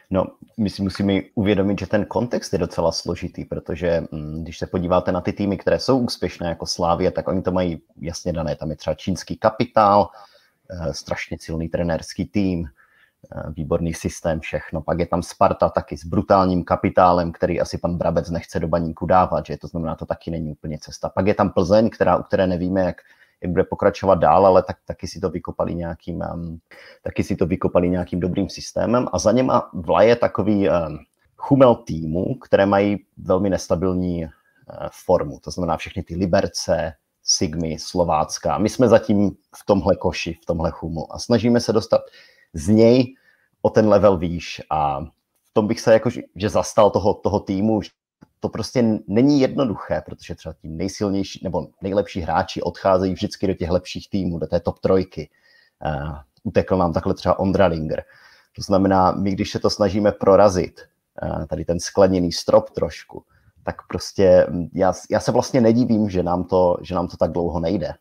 [0.09, 0.25] No,
[0.57, 5.11] my si musíme uvědomit, že ten kontext je docela složitý, protože mm, když se podíváte
[5.11, 8.55] na ty týmy, které jsou úspěšné jako Slávě, tak oni to mají jasně dané.
[8.55, 10.09] Tam je třeba čínský kapitál,
[10.91, 14.81] strašně silný trenérský tým, eh, výborný systém, všechno.
[14.81, 19.05] Pak je tam Sparta taky s brutálním kapitálem, který asi pan Brabec nechce do baníku
[19.05, 21.09] dávat, že to znamená, to taky není úplně cesta.
[21.09, 23.01] Pak je tam Plzeň, která, u které nevíme, jak,
[23.41, 26.59] jak bude pokračovat dál, ale tak, taky si to vykopali nějakým, um,
[27.03, 30.99] taky si to vykopali nějakým dobrým systémem a za něma vlaje takový um,
[31.35, 34.31] chumel týmu, které mají velmi nestabilní uh,
[34.91, 35.39] formu.
[35.39, 36.93] To znamená všechny ty Liberce,
[37.27, 38.57] Sigmy, Slovácka.
[38.57, 42.01] My jsme zatím v tomhle koši, v tomhle chumu a snažíme se dostat
[42.53, 43.15] z něj
[43.61, 45.01] o ten level výš a
[45.43, 47.81] v tom bych se jako, že zastal toho, toho týmu,
[48.39, 53.69] to prostě není jednoduché, protože třeba ti nejsilnější nebo nejlepší hráči odcházejí vždycky do těch
[53.69, 55.29] lepších týmů, do té top trojky.
[55.85, 58.03] Uh, utekl nám takhle třeba Ondra Linger.
[58.55, 60.81] To znamená, my když se to snažíme prorazit,
[61.23, 63.23] uh, tady ten skleněný strop trošku,
[63.67, 67.31] tak prostě mm, já, já se vlastně nedivím, že nám, to, že nám to tak
[67.31, 67.93] dlouho nejde.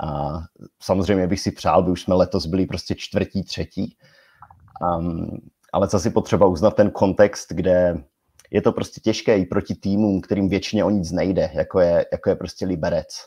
[0.00, 0.38] A
[0.82, 3.96] samozřejmě bych si přál, by už jsme letos byli prostě čtvrtí, třetí,
[4.98, 5.40] um,
[5.72, 8.04] ale si potřeba uznat ten kontext, kde
[8.50, 12.30] je to prostě těžké i proti týmům, kterým většině o nic nejde, jako je, jako
[12.30, 13.26] je prostě Liberec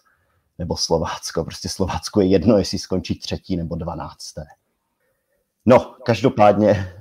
[0.57, 1.43] nebo Slovácko.
[1.43, 4.45] Prostě Slovácko je jedno, jestli skončí třetí nebo dvanácté.
[5.65, 6.93] No, každopádně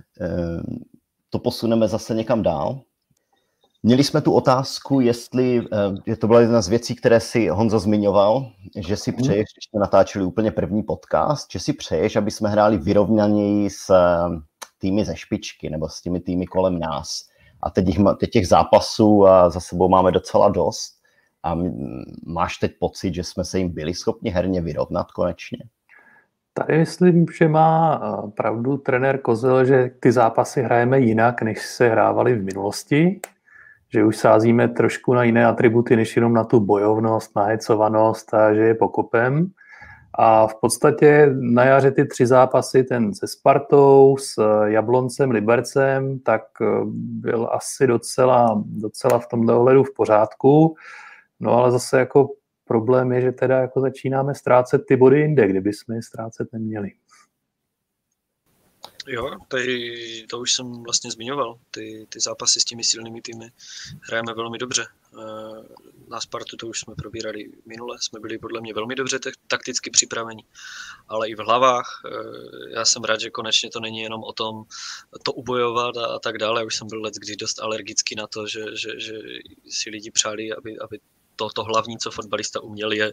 [1.31, 2.81] to posuneme zase někam dál.
[3.87, 5.63] Měli jsme tu otázku, jestli,
[6.07, 9.23] je to byla jedna z věcí, které si Honza zmiňoval, že si mhm.
[9.23, 13.95] přeješ, když jsme natáčeli úplně první podcast, že si přeješ, aby jsme hráli vyrovnaněji s
[14.79, 17.21] týmy ze špičky nebo s těmi týmy kolem nás.
[17.63, 20.95] A teď, jich, teď těch zápasů za sebou máme docela dost.
[21.43, 21.57] A
[22.27, 25.59] máš teď pocit, že jsme se jim byli schopni herně vyrovnat konečně?
[26.55, 28.01] Tady myslím, že má
[28.37, 33.21] pravdu trenér Kozel, že ty zápasy hrajeme jinak, než se hrávali v minulosti
[33.89, 38.61] že už sázíme trošku na jiné atributy, než jenom na tu bojovnost, nahecovanost a že
[38.61, 39.51] je pokopem.
[40.19, 46.43] A v podstatě na jaře ty tři zápasy, ten se Spartou, s Jabloncem, Libercem, tak
[46.61, 50.77] eh, byl asi docela, docela v tomhle ohledu v pořádku.
[51.41, 52.31] No ale zase jako
[52.65, 56.91] problém je, že teda jako začínáme ztrácet ty body jinde, kdyby jsme je ztrácet neměli.
[59.07, 61.59] Jo, tady to už jsem vlastně zmiňoval.
[61.71, 63.53] Ty, ty zápasy s těmi silnými týmy
[64.01, 64.87] hrajeme velmi dobře.
[65.19, 65.63] Eh,
[66.09, 70.45] na Spartu to už jsme probírali minule, jsme byli podle mě velmi dobře takticky připraveni,
[71.09, 72.03] ale i v hlavách.
[72.07, 74.65] Eh, já jsem rád, že konečně to není jenom o tom
[75.23, 76.65] to ubojovat a, a tak dále.
[76.65, 79.13] Už jsem byl let kdy dost alergický na to, že, že, že
[79.69, 81.01] si lidi přáli, aby, aby
[81.37, 83.13] to, to hlavní, co fotbalista uměl, je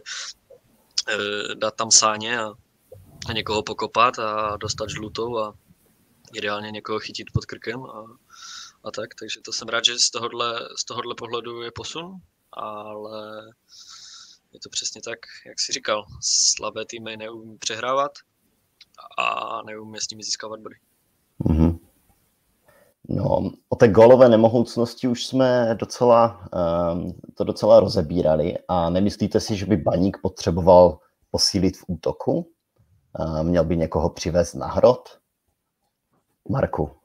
[1.08, 2.52] eh, dát tam sáně a,
[3.28, 5.54] a někoho pokopat a dostat žlutou a
[6.34, 8.06] ideálně někoho chytit pod krkem a,
[8.84, 12.16] a tak, takže to jsem rád, že z tohohle, z tohohle pohledu je posun,
[12.52, 13.42] ale
[14.52, 18.12] je to přesně tak, jak jsi říkal, slabé týmy neumí přehrávat
[19.18, 20.76] a neumí s nimi získávat body.
[21.44, 21.78] Mm-hmm.
[23.08, 26.48] No, o té golové nemohoucnosti už jsme docela,
[26.92, 30.98] um, to docela rozebírali a nemyslíte si, že by Baník potřeboval
[31.30, 32.50] posílit v útoku?
[33.18, 35.21] Uh, měl by někoho přivést na hrot?
[36.50, 37.00] Marku?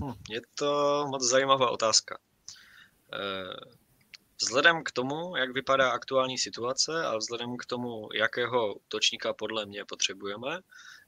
[0.00, 2.18] Hm, je to moc zajímavá otázka.
[3.12, 3.82] E,
[4.42, 9.84] Vzhledem k tomu, jak vypadá aktuální situace a vzhledem k tomu, jakého útočníka podle mě
[9.84, 10.60] potřebujeme,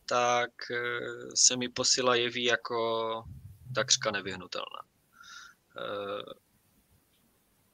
[0.06, 1.00] tak eh,
[1.34, 3.24] se mi posila jeví jako
[3.74, 4.82] takřka nevyhnutelná.
[5.78, 6.34] Eh,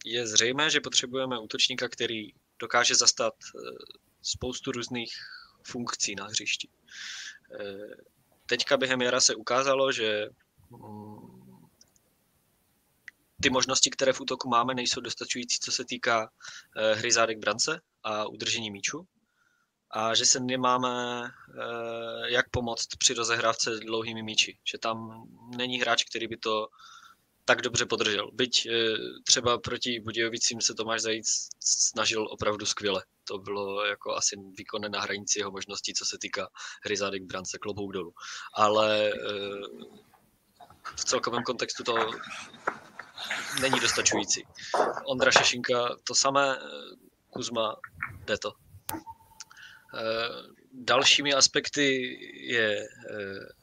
[0.05, 3.59] je zřejmé, že potřebujeme útočníka, který dokáže zastat eh,
[4.23, 5.13] spoustu různých
[5.67, 6.69] funkcí na hřišti.
[8.51, 10.27] Teďka během jara se ukázalo, že
[10.71, 11.67] mm,
[13.43, 16.31] ty možnosti, které v útoku máme, nejsou dostačující, co se týká
[16.95, 19.07] hry zádek brance a udržení míču
[19.91, 24.59] a že se nemáme eh, jak pomoct při rozehrávce dlouhými míči.
[24.71, 26.69] Že tam není hráč, který by to
[27.51, 28.31] tak dobře podržel.
[28.33, 28.73] Byť eh,
[29.27, 33.05] třeba proti Budějovicím se Tomáš Zajíc snažil opravdu skvěle.
[33.25, 36.49] To bylo jako asi výkonné na hranici jeho možností, co se týká
[36.85, 38.13] hry zádek brance, klobouk dolů.
[38.55, 39.15] Ale eh,
[40.97, 42.11] v celkovém kontextu to
[43.61, 44.47] není dostačující.
[45.07, 46.59] Ondra Šešinka to samé,
[47.31, 47.77] Kuzma
[48.25, 48.53] jde to.
[49.95, 53.60] Eh, dalšími aspekty je eh,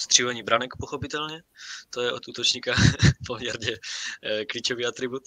[0.00, 1.42] střílení branek, pochopitelně.
[1.90, 2.74] To je od útočníka
[3.26, 3.76] poměrně
[4.22, 5.22] eh, klíčový atribut.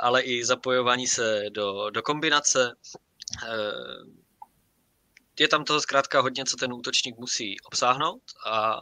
[0.00, 2.74] Ale i zapojování se do, do kombinace.
[5.38, 8.80] Je tam toho zkrátka hodně, co ten útočník musí obsáhnout a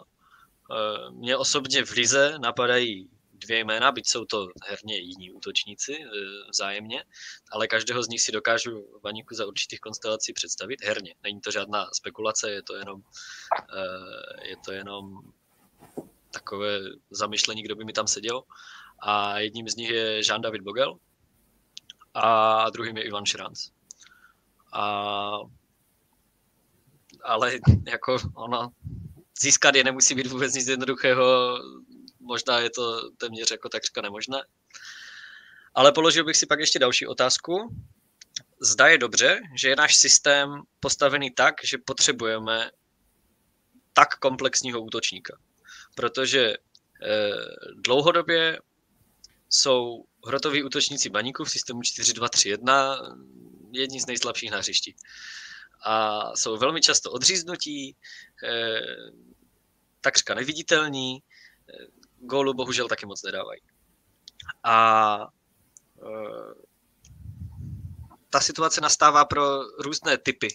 [1.11, 6.07] mě osobně v Lize napadají dvě jména, byť jsou to herně jiní útočníci e,
[6.51, 7.05] vzájemně,
[7.53, 11.15] ale každého z nich si dokážu Vaníku za určitých konstelací představit herně.
[11.23, 13.01] Není to žádná spekulace, je to jenom,
[13.73, 15.21] e, je to jenom
[16.31, 16.79] takové
[17.11, 18.43] zamyšlení, kdo by mi tam seděl.
[18.99, 20.99] A jedním z nich je Jean-David Bogel
[22.15, 23.69] a druhým je Ivan Šranc.
[24.73, 25.39] A
[27.27, 28.71] ale jako ono,
[29.41, 31.59] získat je nemusí být vůbec nic jednoduchého
[32.27, 34.45] možná je to téměř jako takřka nemožné.
[35.75, 37.75] Ale položil bych si pak ještě další otázku.
[38.61, 42.71] Zda je dobře, že je náš systém postavený tak, že potřebujeme
[43.93, 45.39] tak komplexního útočníka.
[45.95, 46.57] Protože eh,
[47.75, 48.59] dlouhodobě
[49.49, 52.97] jsou hrotoví útočníci baníků v systému 4-2-3-1
[53.73, 54.95] jedni z nejslabších na hřišti.
[55.85, 57.97] A jsou velmi často odříznutí,
[58.45, 58.81] eh,
[60.01, 61.23] takřka neviditelní,
[62.19, 63.61] gólu bohužel taky moc nedávají.
[64.65, 65.29] A
[65.95, 66.53] uh,
[68.31, 70.49] ta situace nastává pro různé typy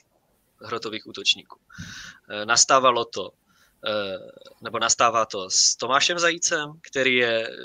[0.61, 1.59] hrotových útočníků.
[1.59, 3.31] Uh, nastávalo to, uh,
[4.61, 7.57] nebo nastává to s Tomášem Zajícem, který je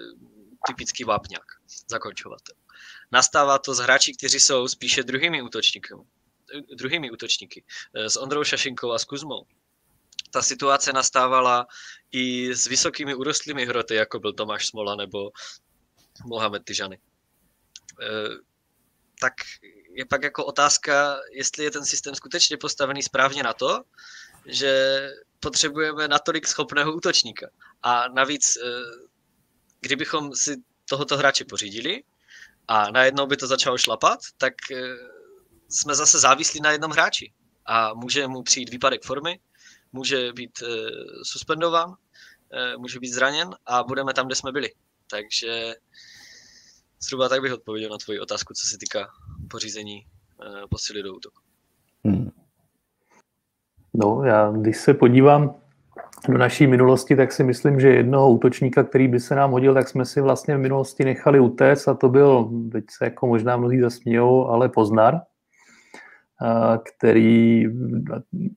[0.66, 1.46] typický vápňák,
[1.90, 2.54] zakončovatel.
[3.12, 5.94] Nastává to s hráči, kteří jsou spíše druhými útočníky,
[6.74, 9.46] druhými útočníky, s Ondrou Šašinkou a s Kuzmou
[10.37, 11.66] ta situace nastávala
[12.12, 15.31] i s vysokými urostlými hroty, jako byl Tomáš Smola nebo
[16.25, 16.96] Mohamed Tyžany.
[16.96, 17.01] E,
[19.20, 19.33] tak
[19.94, 23.83] je pak jako otázka, jestli je ten systém skutečně postavený správně na to,
[24.46, 25.01] že
[25.40, 27.49] potřebujeme natolik schopného útočníka.
[27.83, 28.61] A navíc, e,
[29.81, 30.57] kdybychom si
[30.88, 32.03] tohoto hráče pořídili
[32.68, 34.96] a najednou by to začalo šlapat, tak e,
[35.68, 37.33] jsme zase závislí na jednom hráči.
[37.66, 39.40] A může mu přijít výpadek formy,
[39.96, 40.68] může být uh,
[41.22, 44.68] suspendován, uh, může být zraněn a budeme tam, kde jsme byli.
[45.11, 45.74] Takže
[47.02, 49.09] zhruba tak bych odpověděl na tvoji otázku, co se týká
[49.50, 51.40] pořízení uh, posily do útoku.
[52.04, 52.30] Hmm.
[53.94, 55.54] No, já když se podívám
[56.28, 59.88] do naší minulosti, tak si myslím, že jednoho útočníka, který by se nám hodil, tak
[59.88, 63.80] jsme si vlastně v minulosti nechali utéct a to byl, teď se jako možná mnozí
[63.80, 65.20] zasmějou, ale Poznar,
[66.85, 67.66] který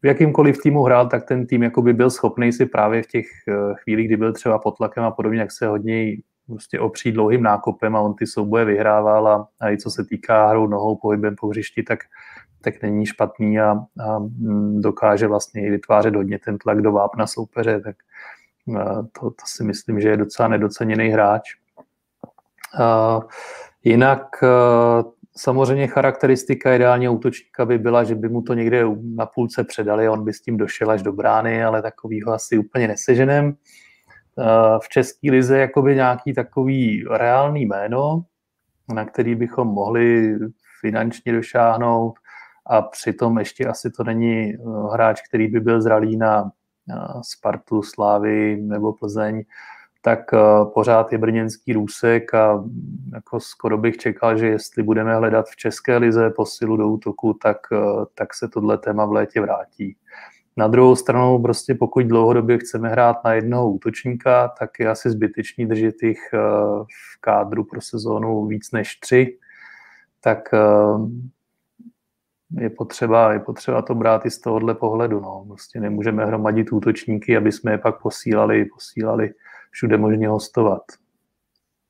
[0.02, 3.54] v jakýmkoliv týmu hrál, tak ten tým jakoby byl schopný si právě v těch eh,
[3.84, 6.16] chvílích, kdy byl třeba pod tlakem a podobně, jak se hodně
[6.48, 10.48] prostě opřít dlouhým nákopem a on ty souboje vyhrával a, a i co se týká
[10.48, 12.00] hrou nohou, pohybem po hřišti, tak,
[12.62, 13.72] tak není špatný a,
[14.08, 17.96] a mm, dokáže vlastně i vytvářet hodně ten tlak do vápna soupeře, tak
[18.76, 18.84] eh,
[19.20, 21.42] to, to si myslím, že je docela nedoceněný hráč.
[22.80, 23.20] A
[23.84, 25.04] jinak eh,
[25.40, 28.84] Samozřejmě charakteristika ideálního útočníka by byla, že by mu to někde
[29.16, 32.88] na půlce předali, on by s tím došel až do brány, ale takovýho asi úplně
[32.88, 33.54] neseženem.
[34.40, 38.24] Eh, v české lize jakoby nějaký takový reálný jméno,
[38.94, 40.38] na který bychom mohli
[40.82, 42.14] finančně došáhnout
[42.66, 44.58] a přitom ještě asi to není eh,
[44.94, 46.52] hráč, který by byl zralý na
[47.22, 49.44] Spartu, Slávy nebo Plzeň,
[50.02, 50.38] tak eh,
[50.74, 52.64] pořád je brněnský růsek a
[53.14, 57.58] jako skoro bych čekal, že jestli budeme hledat v České lize posilu do útoku, tak,
[57.72, 59.96] eh, tak se tohle téma v létě vrátí.
[60.58, 65.66] Na druhou stranu, prostě pokud dlouhodobě chceme hrát na jednoho útočníka, tak je asi zbytečný
[65.66, 66.20] držet jich
[66.84, 69.38] v kádru pro sezónu víc než tři.
[70.22, 70.50] Tak
[72.58, 75.20] je potřeba, je potřeba to brát i z tohohle pohledu.
[75.20, 75.46] No.
[75.48, 79.34] Prostě nemůžeme hromadit útočníky, aby jsme je pak posílali, posílali
[79.72, 80.82] všude možně hostovat.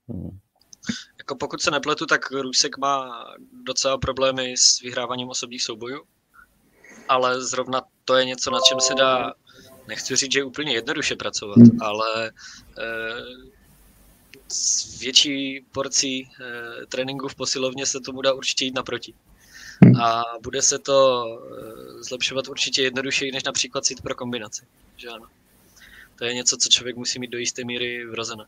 [0.08, 0.40] Hmm.
[1.18, 3.26] Jako pokud se nepletu, tak Rusek má
[3.64, 6.04] docela problémy s vyhráváním osobních soubojů,
[7.08, 9.34] ale zrovna to je něco, na čem se dá,
[9.88, 11.82] nechci říct, že úplně jednoduše pracovat, hmm.
[11.82, 12.32] ale
[12.78, 13.52] eh,
[14.48, 19.14] s větší porcí eh, tréninku v posilovně se tomu dá určitě jít naproti.
[19.82, 19.96] Hmm.
[19.96, 24.66] A bude se to eh, zlepšovat určitě jednodušeji než například sit pro kombinaci.
[24.98, 25.26] Že ano.
[26.20, 28.46] To je něco, co člověk musí mít do jisté míry vrozené.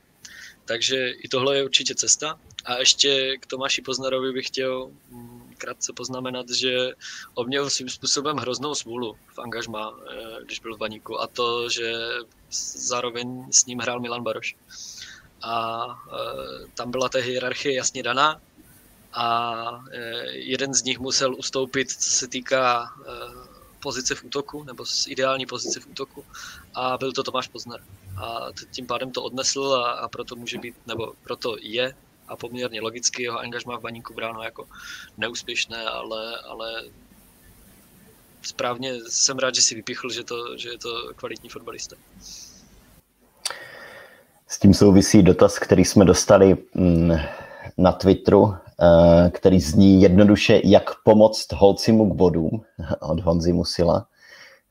[0.65, 2.39] Takže i tohle je určitě cesta.
[2.65, 6.91] A ještě k Tomáši Poznarovi bych chtěl mm, krátce poznamenat, že
[7.33, 11.21] on měl svým způsobem hroznou smůlu v angažmá, eh, když byl v baníku.
[11.21, 11.93] A to, že
[12.75, 14.55] zároveň s ním hrál Milan Baroš.
[15.41, 18.41] A eh, tam byla ta hierarchie jasně daná
[19.13, 22.93] a eh, jeden z nich musel ustoupit, co se týká
[23.81, 26.25] pozice v útoku, nebo z ideální pozice v útoku
[26.73, 27.79] a byl to Tomáš Poznar.
[28.17, 31.95] A tím pádem to odnesl a, a proto může být, nebo proto je
[32.27, 34.67] a poměrně logicky jeho angažma v baníku bráno jako
[35.17, 36.83] neúspěšné, ale, ale
[38.41, 41.95] správně jsem rád, že si vypichl, že, to, že je to kvalitní fotbalista.
[44.47, 47.11] S tím souvisí dotaz, který jsme dostali mm,
[47.77, 48.55] na Twitteru,
[49.29, 52.61] který zní jednoduše, jak pomoct Holcimu k bodům
[53.01, 54.07] od Honzy Musila,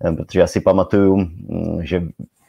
[0.05, 2.03] eh, protože já si pamatuju, mm, že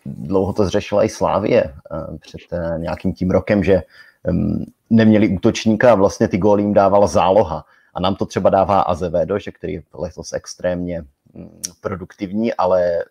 [0.06, 2.41] dlouho to zřešila i Slávie eh, před
[2.78, 3.82] nějakým tím rokem, že
[4.28, 7.65] mm, neměli útočníka a vlastně ty góly jim dávala záloha.
[7.93, 13.04] A nám to třeba dává Azevedo, že který je letos extrémně mm, produktivní, ale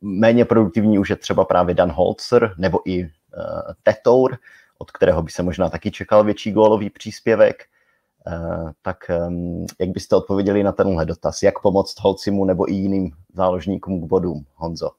[0.00, 3.10] méně produktivní už je třeba právě Dan Holzer nebo i
[3.82, 4.38] Tetour,
[4.82, 7.64] od kterého by se možná taky čekal větší gólový příspěvek.
[8.26, 8.96] Uh, tak
[9.28, 11.42] um, jak byste odpověděli na tenhle dotaz?
[11.42, 14.90] Jak pomoct Holcimu nebo i jiným záložníkům k bodům, Honzo?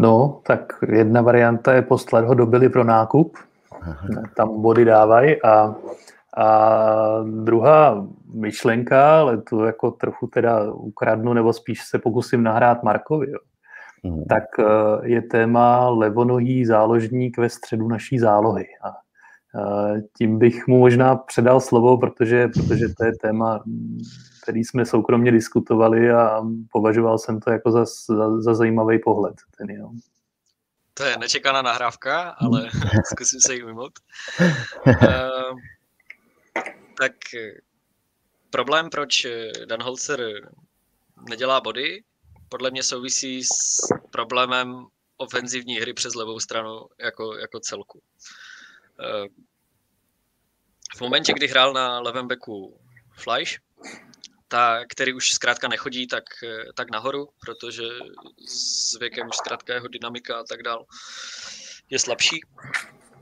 [0.00, 3.38] No, tak jedna varianta je poslat ho do Billy pro nákup,
[4.36, 5.74] tam body dávají a,
[6.36, 6.48] a
[7.22, 13.38] druhá myšlenka, ale tu jako trochu teda ukradnu, nebo spíš se pokusím nahrát Markovi, jo.
[14.02, 14.24] Mm.
[14.24, 14.64] tak eh,
[15.02, 18.66] je téma levonohý záložník ve středu naší zálohy.
[18.84, 23.64] A eh, tím bych mu možná předal slovo, protože, protože to je téma,
[24.42, 29.34] který jsme soukromně diskutovali a považoval jsem to jako za, za, za zajímavý pohled.
[29.58, 29.90] Ten, jo.
[30.94, 32.68] To je nečekaná nahrávka, ale
[33.12, 33.92] zkusím se jí ujmout.
[34.86, 35.58] Uh,
[36.98, 37.12] tak
[38.50, 39.26] problém, proč
[39.68, 40.20] Dan Holzer
[41.28, 42.02] nedělá body,
[42.48, 43.78] podle mě souvisí s
[44.10, 48.02] problémem ofenzivní hry přes levou stranu jako, jako celku.
[49.00, 49.26] Uh,
[50.96, 52.80] v momentě, kdy hrál na levém beku
[53.12, 53.58] Fleisch,
[54.48, 56.24] ta, který už zkrátka nechodí tak,
[56.74, 57.84] tak nahoru, protože
[58.48, 60.86] s věkem už zkrátka jeho dynamika a tak dál
[61.90, 62.40] je slabší,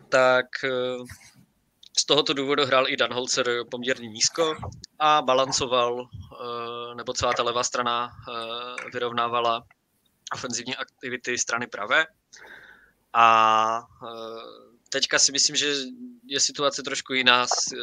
[0.09, 0.71] tak eh,
[1.99, 4.55] z tohoto důvodu hrál i Dan Holzer poměrně nízko
[4.99, 6.47] a balancoval, eh,
[6.94, 9.66] nebo celá ta levá strana eh, vyrovnávala
[10.35, 12.07] ofenzivní aktivity strany pravé.
[13.12, 13.87] A
[14.90, 15.75] teďka si myslím, že
[16.27, 17.77] je situace trošku jiná eh,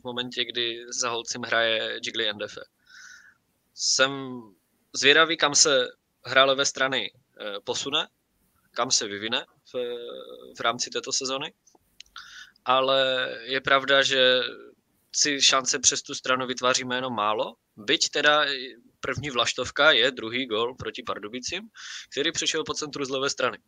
[0.00, 2.58] v momentě, kdy za Holcim hraje Jiggly NDF.
[3.74, 4.42] Jsem
[4.92, 5.88] zvědavý, kam se
[6.24, 8.08] hra levé strany eh, posune,
[8.70, 9.76] kam se vyvine v,
[10.56, 11.52] v rámci této sezony.
[12.64, 14.40] Ale je pravda, že
[15.12, 17.54] si šance přes tu stranu vytváříme jenom málo.
[17.78, 18.44] Byť teda
[19.00, 21.70] první vlaštovka je druhý gol proti Pardubicím,
[22.12, 23.58] který přišel po centru z levé strany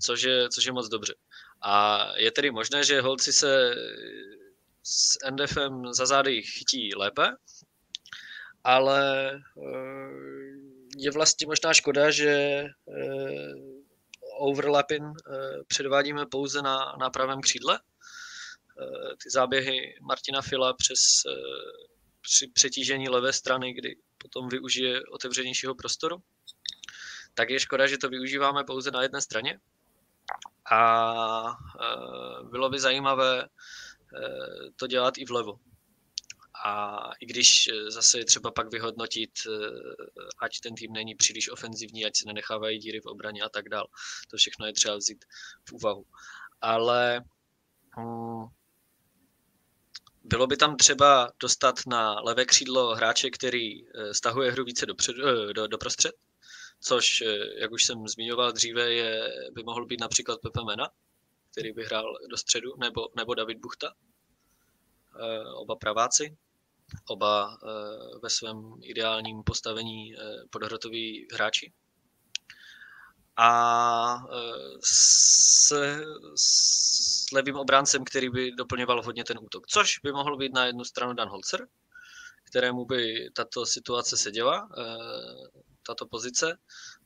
[0.00, 1.14] což je, což je moc dobře.
[1.62, 3.74] A je tedy možné, že holci se
[4.82, 7.28] s NDFem za zády chytí lépe,
[8.64, 10.10] ale eh,
[10.96, 12.72] je vlastně možná škoda, že eh,
[14.38, 17.80] overlapping eh, předvádíme pouze na, na pravém křídle.
[19.22, 21.00] Ty záběhy Martina Fila přes
[22.20, 26.22] při přetížení levé strany, kdy potom využije otevřenějšího prostoru,
[27.34, 29.60] tak je škoda, že to využíváme pouze na jedné straně,
[30.70, 33.48] a e, bylo by zajímavé e,
[34.76, 35.58] to dělat i vlevo.
[36.64, 39.30] A i když e, zase je třeba pak vyhodnotit,
[40.38, 43.86] ať ten tým není příliš ofenzivní, ať se nenechávají díry v obraně a tak dál.
[44.30, 45.24] To všechno je třeba vzít
[45.64, 46.04] v úvahu.
[46.60, 47.24] Ale
[47.98, 48.44] hm,
[50.28, 53.70] bylo by tam třeba dostat na levé křídlo hráče, který
[54.12, 56.12] stahuje hru více dopředu, do, do prostřed,
[56.80, 57.22] což,
[57.60, 60.90] jak už jsem zmiňoval dříve, je, by mohl být například Pepe Mena,
[61.52, 63.92] který by hrál do středu, nebo, nebo David Buchta,
[65.56, 66.36] oba praváci
[67.06, 70.18] oba eh, ve svém ideálním postavení eh,
[70.50, 71.72] podhrotoví hráči.
[73.38, 75.72] A eh, s,
[76.36, 79.66] s levým obráncem, který by doplňoval hodně ten útok.
[79.66, 81.68] Což by mohl být na jednu stranu Dan Holzer,
[82.44, 84.68] kterému by tato situace seděla,
[85.86, 86.58] tato pozice,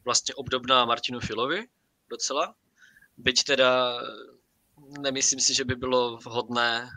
[0.05, 1.66] vlastně obdobná Martinu Filovi
[2.11, 2.55] docela.
[3.16, 4.01] Byť teda
[5.01, 6.91] nemyslím si, že by bylo vhodné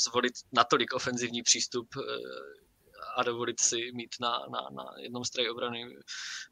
[0.00, 1.88] zvolit natolik ofenzivní přístup
[3.16, 5.96] a dovolit si mít na, na, na jednom straně obrany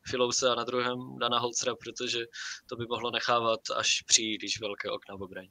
[0.07, 2.25] Filouse a na druhém Dana Holcera, protože
[2.67, 5.51] to by mohlo nechávat až příliš velké okna v obraně.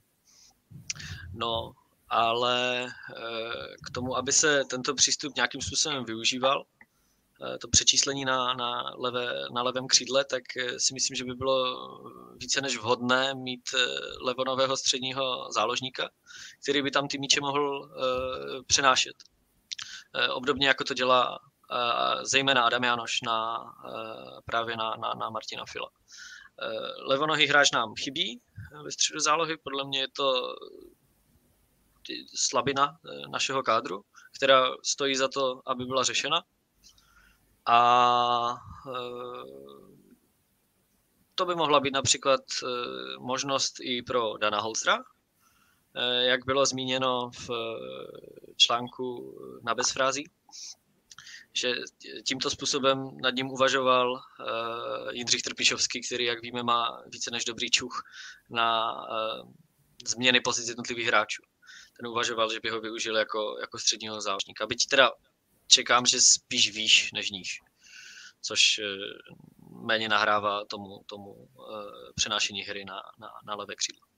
[1.34, 1.72] No,
[2.10, 6.66] ale eh, k tomu, aby se tento přístup nějakým způsobem využíval,
[7.42, 11.34] Eh, to přečíslení na, na, levé, na levém křídle, tak eh, si myslím, že by
[11.34, 11.78] bylo
[12.38, 13.70] více než vhodné mít
[14.22, 16.10] levonového středního záložníka,
[16.64, 17.90] který by tam ty míče mohl
[18.68, 19.14] přenášet.
[20.16, 25.30] Uh, obdobně jako to dělá uh, zejména Adam Janoš na, uh, právě na, na, na
[25.30, 25.90] Martina Fila.
[27.08, 28.42] Levonohý hráč nám chybí
[28.84, 30.56] ve středu zálohy, podle mě je to
[32.36, 32.98] slabina
[33.32, 34.04] našeho kádru,
[34.36, 36.44] která stojí za to, aby byla řešena.
[37.66, 38.58] A
[38.88, 39.44] eh,
[41.36, 42.68] to by mohla být například eh,
[43.20, 45.02] možnost i pro Dana Holzra, eh,
[46.22, 47.50] jak bylo zmíněno v
[48.58, 50.30] článku na bezfrází,
[51.54, 51.74] že
[52.28, 54.22] tímto způsobem nad ním uvažoval
[55.12, 58.04] Jindřich Trpišovský, který, jak víme, má více než dobrý čuch
[58.50, 58.96] na
[60.08, 61.42] změny pozic jednotlivých hráčů.
[61.98, 64.68] Ten uvažoval, že by ho využil jako, jako středního záložníka.
[64.68, 65.12] Byť teda
[65.68, 67.60] čekám, že spíš výš než níž,
[68.42, 68.84] což eh,
[69.86, 74.13] méně nahrává tomu, tomu eh, přenášení hry na, na, na levé křídlo.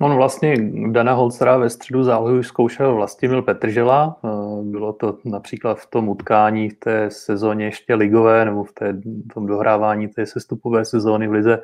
[0.00, 0.56] On vlastně
[0.90, 4.16] Dana Holcera ve středu zálohy zkoušel Vlastimil Petržela.
[4.24, 4.28] Eh,
[4.62, 9.34] bylo to například v tom utkání v té sezóně ještě ligové nebo v, té, v
[9.34, 11.62] tom dohrávání té sestupové sezóny v lize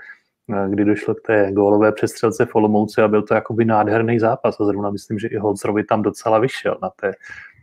[0.68, 4.64] kdy došlo k té gólové přestřelce v Olomouci a byl to jakoby nádherný zápas a
[4.64, 7.12] zrovna myslím, že i Holzerovi tam docela vyšel na té,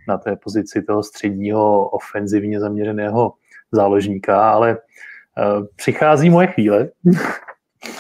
[0.08, 3.34] na té pozici toho středního ofenzivně zaměřeného
[3.72, 6.90] záložníka, ale uh, přichází moje chvíle.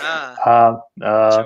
[0.04, 1.44] Ah, a, a,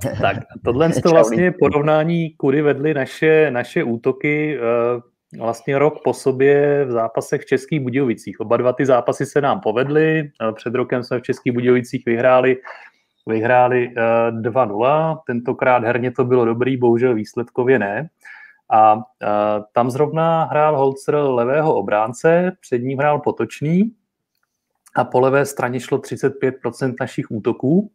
[0.20, 6.84] tak tohle to vlastně porovnání, kudy vedly naše, naše útoky uh, vlastně rok po sobě
[6.84, 8.40] v zápasech v Českých Budějovicích.
[8.40, 10.30] Oba dva ty zápasy se nám povedly.
[10.54, 12.56] Před rokem jsme v Českých Budějovicích vyhráli
[13.26, 13.94] vyhráli
[14.30, 15.12] 2-0.
[15.12, 18.08] Eh, Tentokrát herně to bylo dobrý, bohužel výsledkově ne.
[18.72, 19.26] A eh,
[19.72, 23.92] tam zrovna hrál Holzer levého obránce, před ním hrál Potočný
[24.96, 27.90] a po levé straně šlo 35% našich útoků.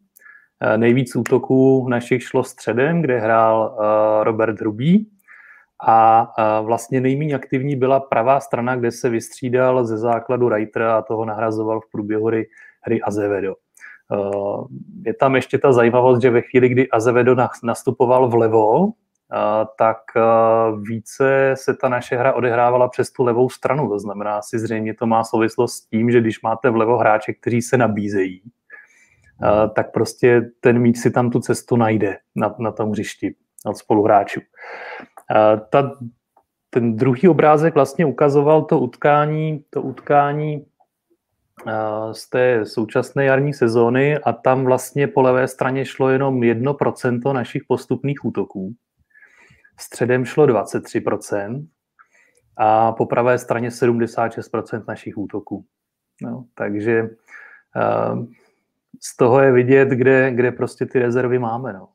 [0.60, 3.76] Eh, nejvíc útoků našich šlo středem, kde hrál
[4.22, 5.10] Robert Hrubý,
[5.86, 6.32] a
[6.62, 11.80] vlastně nejméně aktivní byla pravá strana, kde se vystřídal ze základu Reiter a toho nahrazoval
[11.80, 12.48] v průběhu hry,
[12.80, 13.54] hry Azevedo.
[15.04, 18.92] Je tam ještě ta zajímavost, že ve chvíli, kdy Azevedo nastupoval vlevo,
[19.78, 19.98] tak
[20.80, 23.88] více se ta naše hra odehrávala přes tu levou stranu.
[23.88, 27.62] To znamená, asi zřejmě to má souvislost s tím, že když máte vlevo hráče, kteří
[27.62, 28.42] se nabízejí,
[29.74, 33.34] tak prostě ten míč si tam tu cestu najde na, na tom hřišti
[33.66, 34.40] od spoluhráčů.
[35.70, 35.98] Ta,
[36.70, 40.66] ten druhý obrázek vlastně ukazoval to utkání, to utkání
[42.12, 47.62] z té současné jarní sezóny a tam vlastně po levé straně šlo jenom 1% našich
[47.68, 48.74] postupných útoků.
[49.80, 51.66] Středem šlo 23%
[52.56, 55.64] a po pravé straně 76% našich útoků.
[56.22, 57.08] No, takže
[59.02, 61.72] z toho je vidět, kde, kde prostě ty rezervy máme.
[61.72, 61.88] No.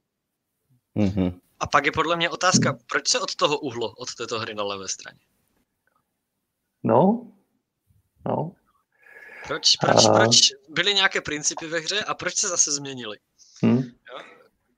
[0.97, 1.39] Mm-hmm.
[1.59, 4.63] A pak je podle mě otázka, proč se od toho uhlo, od této hry na
[4.63, 5.19] levé straně?
[6.83, 7.31] No,
[8.25, 8.55] no.
[9.47, 10.13] Proč, proč, a...
[10.13, 13.17] proč byly nějaké principy ve hře a proč se zase změnily?
[13.63, 13.83] Hmm.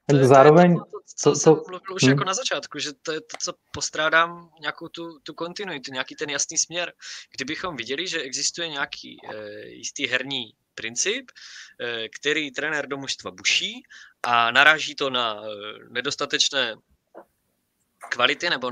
[0.10, 0.76] To je, zároveň...
[0.76, 2.12] To, to, co to, jsem mluvil už hmm.
[2.12, 6.30] jako na začátku, že to je to, co postrádám nějakou tu, tu kontinuitu, nějaký ten
[6.30, 6.94] jasný směr.
[7.36, 11.32] Kdybychom viděli, že existuje nějaký e, jistý herní princip,
[11.80, 13.84] e, který trenér do mužstva buší
[14.24, 15.50] a naráží to na eh,
[15.90, 16.76] nedostatečné
[18.12, 18.72] kvality nebo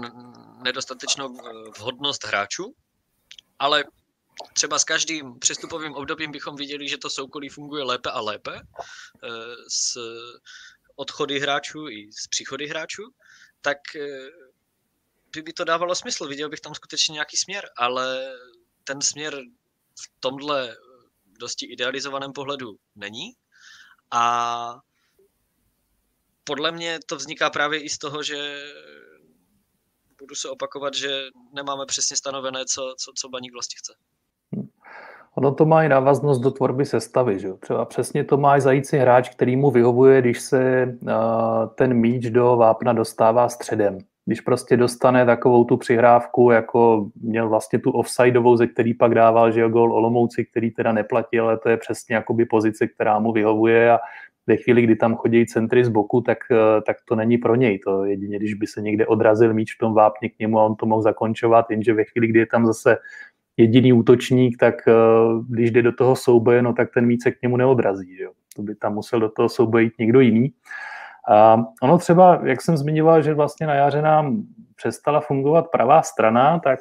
[0.63, 2.75] nedostatečnou eh, vhodnost hráčů,
[3.59, 3.83] ale
[4.53, 9.29] třeba s každým přestupovým obdobím bychom viděli, že to soukolí funguje lépe a lépe eh,
[9.69, 9.97] s
[10.95, 13.03] odchody hráčů i z příchody hráčů,
[13.61, 13.77] tak
[15.33, 16.27] by, by to dávalo smysl.
[16.27, 18.33] Viděl bych tam skutečně nějaký směr, ale
[18.83, 19.41] ten směr
[20.01, 20.77] v tomhle
[21.41, 23.33] dosti idealizovaném pohledu není.
[24.11, 24.75] A
[26.43, 28.63] podle mě to vzniká právě i z toho, že
[30.19, 31.21] budu se opakovat, že
[31.53, 33.93] nemáme přesně stanovené, co, co, co baník vlastně chce.
[35.35, 37.39] Ono to má i návaznost do tvorby sestavy.
[37.39, 37.53] Že?
[37.53, 41.11] Třeba přesně to má zající hráč, který mu vyhovuje, když se uh,
[41.75, 43.97] ten míč do vápna dostává středem.
[44.25, 49.51] Když prostě dostane takovou tu přihrávku, jako měl vlastně tu offsideovou, ze který pak dával,
[49.51, 53.31] že jo, gol Olomouci, který teda neplatil, ale to je přesně jakoby pozice, která mu
[53.31, 53.99] vyhovuje a
[54.47, 57.79] ve chvíli, kdy tam chodí centry z boku, tak, eh, tak to není pro něj.
[57.79, 60.75] To jedině, když by se někde odrazil míč v tom vápně k němu a on
[60.75, 62.97] to mohl zakončovat, jenže ve chvíli, kdy je tam zase
[63.57, 64.93] jediný útočník, tak eh,
[65.49, 68.17] když jde do toho souboje, no tak ten míč se k němu neodrazí.
[68.21, 68.31] Jo?
[68.55, 70.53] To by tam musel do toho souboje jít někdo jiný.
[71.29, 74.43] A ono třeba, jak jsem zmiňoval, že vlastně na jaře nám
[74.75, 76.79] přestala fungovat pravá strana, tak,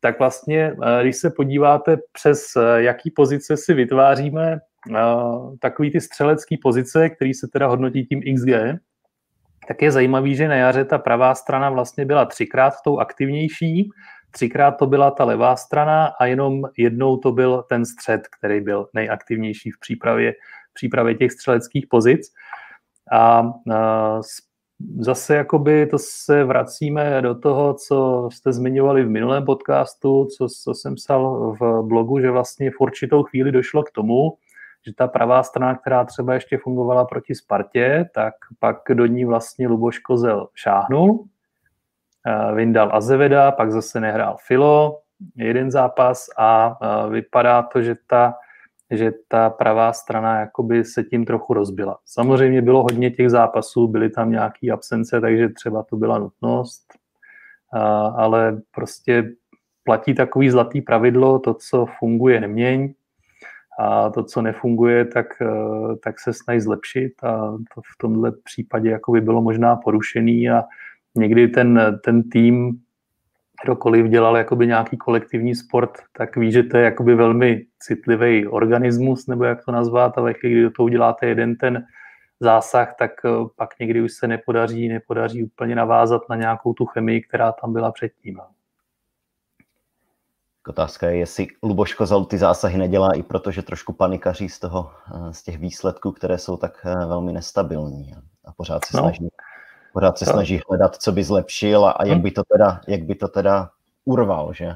[0.00, 2.44] tak vlastně, eh, když se podíváte přes
[2.76, 4.60] jaký pozice si vytváříme
[5.60, 8.78] takový ty střelecký pozice, který se teda hodnotí tím XG,
[9.68, 13.90] tak je zajímavý, že na jaře ta pravá strana vlastně byla třikrát tou aktivnější,
[14.30, 18.88] třikrát to byla ta levá strana a jenom jednou to byl ten střed, který byl
[18.94, 20.32] nejaktivnější v přípravě,
[20.70, 22.32] v přípravě těch střeleckých pozic.
[23.12, 23.52] A,
[24.98, 30.74] zase jakoby to se vracíme do toho, co jste zmiňovali v minulém podcastu, co, co
[30.74, 34.36] jsem psal v blogu, že vlastně v určitou chvíli došlo k tomu,
[34.86, 39.68] že ta pravá strana, která třeba ještě fungovala proti Spartě, tak pak do ní vlastně
[39.68, 41.24] Luboš Kozel šáhnul,
[42.26, 44.98] eh, vyndal Azeveda, pak zase nehrál Filo,
[45.36, 48.34] jeden zápas a eh, vypadá to, že ta,
[48.92, 51.98] že ta pravá strana jakoby se tím trochu rozbila.
[52.04, 56.82] Samozřejmě bylo hodně těch zápasů, byly tam nějaké absence, takže třeba to byla nutnost,
[58.16, 59.32] ale prostě
[59.84, 62.94] platí takový zlatý pravidlo, to, co funguje, neměň
[63.78, 68.90] a to, co nefunguje, tak, eh, tak se snaží zlepšit a to v tomhle případě
[68.90, 70.62] jako by bylo možná porušený a
[71.14, 72.80] někdy ten, ten tým,
[73.64, 79.26] kdokoliv dělal jakoby nějaký kolektivní sport, tak ví, že to je jakoby velmi citlivý organismus,
[79.26, 81.84] nebo jak to nazvat, a ve chvíli, kdy do toho uděláte jeden ten
[82.40, 87.20] zásah, tak eh, pak někdy už se nepodaří, nepodaří úplně navázat na nějakou tu chemii,
[87.20, 88.40] která tam byla předtím.
[90.68, 94.90] Otázka je, jestli Luboš Kozal ty zásahy nedělá i proto, že trošku panikaří z, toho,
[95.14, 99.02] eh, z těch výsledků, které jsou tak eh, velmi nestabilní a pořád se no.
[99.02, 99.28] snaží,
[99.92, 102.22] pořád se snaží hledat, co by zlepšil a, a jak, hm.
[102.22, 103.70] by to teda, jak by to teda
[104.04, 104.72] urval, že?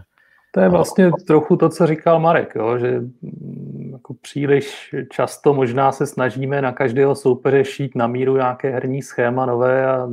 [0.56, 5.92] To je vlastně trochu to, co říkal Marek, jo, že mm, jako příliš často možná
[5.92, 10.08] se snažíme na každého soupeře šít na míru nějaké herní schéma nové a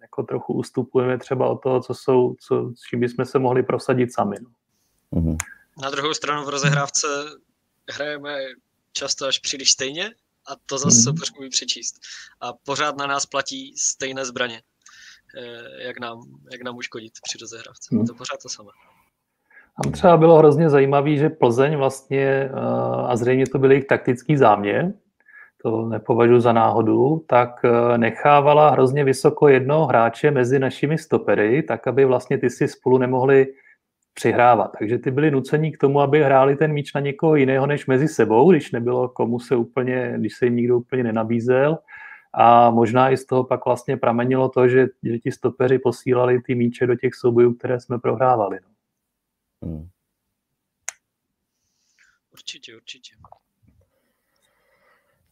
[0.00, 4.14] jako trochu ustupujeme třeba od toho, co jsou, co, s čím bychom se mohli prosadit
[4.14, 4.36] sami.
[4.42, 4.50] No.
[5.20, 5.36] Mm-hmm.
[5.82, 7.06] Na druhou stranu v rozehrávce
[7.92, 8.36] hrajeme
[8.92, 10.10] často až příliš stejně
[10.48, 11.04] a to zase mm-hmm.
[11.04, 11.94] super umí přečíst.
[12.40, 14.62] A pořád na nás platí stejné zbraně,
[15.38, 16.20] eh, jak nám,
[16.52, 17.94] jak nám uškodit při rozehrávce.
[17.94, 18.06] Mm-hmm.
[18.06, 18.70] To pořád to samé.
[19.82, 22.50] Tam třeba bylo hrozně zajímavé, že Plzeň vlastně, eh,
[23.06, 24.94] a zřejmě to byl jejich taktický záměr,
[25.62, 31.86] to nepovažuji za náhodu, tak eh, nechávala hrozně vysoko jednoho hráče mezi našimi stopery, tak
[31.86, 33.46] aby vlastně ty si spolu nemohli
[34.16, 34.72] přihrávat.
[34.78, 38.08] Takže ty byli nuceni k tomu, aby hráli ten míč na někoho jiného než mezi
[38.08, 41.78] sebou, když nebylo komu se úplně, když se jim nikdo úplně nenabízel.
[42.32, 46.54] A možná i z toho pak vlastně pramenilo to, že, že ti stopeři posílali ty
[46.54, 48.58] míče do těch soubojů, které jsme prohrávali.
[48.62, 48.68] No.
[49.68, 49.88] Hmm.
[52.32, 53.14] Určitě, určitě.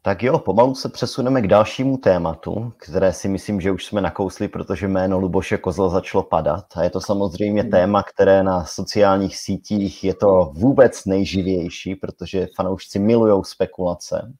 [0.06, 4.48] Tak jo, pomalu se přesuneme k dalšímu tématu, které si myslím, že už jsme nakousli,
[4.48, 6.64] protože jméno Luboše Kozla začalo padat.
[6.76, 7.70] A je to samozřejmě hmm.
[7.70, 14.32] téma, které na sociálních sítích je to vůbec nejživější, protože fanoušci milují spekulace.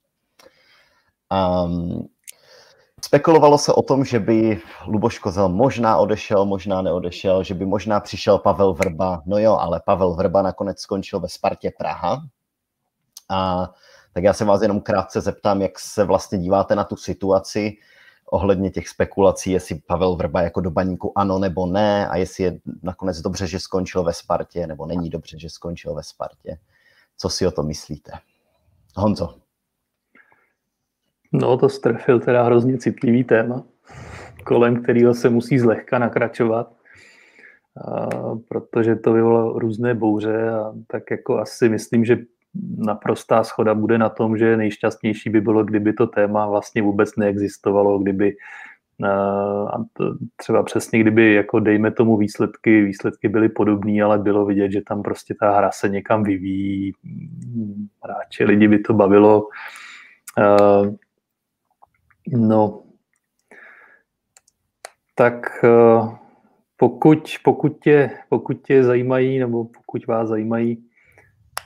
[1.64, 2.08] Um,
[3.04, 8.00] spekulovalo se o tom, že by Luboš Kozel možná odešel, možná neodešel, že by možná
[8.00, 9.22] přišel Pavel Vrba.
[9.26, 12.22] No jo, ale Pavel Vrba nakonec skončil ve Spartě Praha.
[13.30, 13.70] A
[14.14, 17.76] tak já se vás jenom krátce zeptám, jak se vlastně díváte na tu situaci
[18.30, 22.58] ohledně těch spekulací, jestli Pavel Vrba jako do baníku ano nebo ne a jestli je
[22.82, 26.58] nakonec dobře, že skončil ve Spartě nebo není dobře, že skončil ve Spartě.
[27.16, 28.12] Co si o to myslíte?
[28.96, 29.34] Honzo.
[31.32, 33.62] No, to strefil teda hrozně citlivý téma,
[34.44, 36.72] kolem kterého se musí zlehka nakračovat,
[38.48, 42.16] protože to vyvolalo různé bouře a tak jako asi myslím, že
[42.76, 47.98] naprostá schoda bude na tom, že nejšťastnější by bylo, kdyby to téma vlastně vůbec neexistovalo,
[47.98, 48.36] kdyby
[49.66, 54.72] a to třeba přesně, kdyby, jako dejme tomu výsledky, výsledky byly podobné, ale bylo vidět,
[54.72, 56.92] že tam prostě ta hra se někam vyvíjí,
[58.02, 59.48] hráči, lidi by to bavilo.
[62.28, 62.82] No,
[65.14, 65.64] tak
[66.76, 70.84] pokud, pokud, tě, pokud tě zajímají, nebo pokud vás zajímají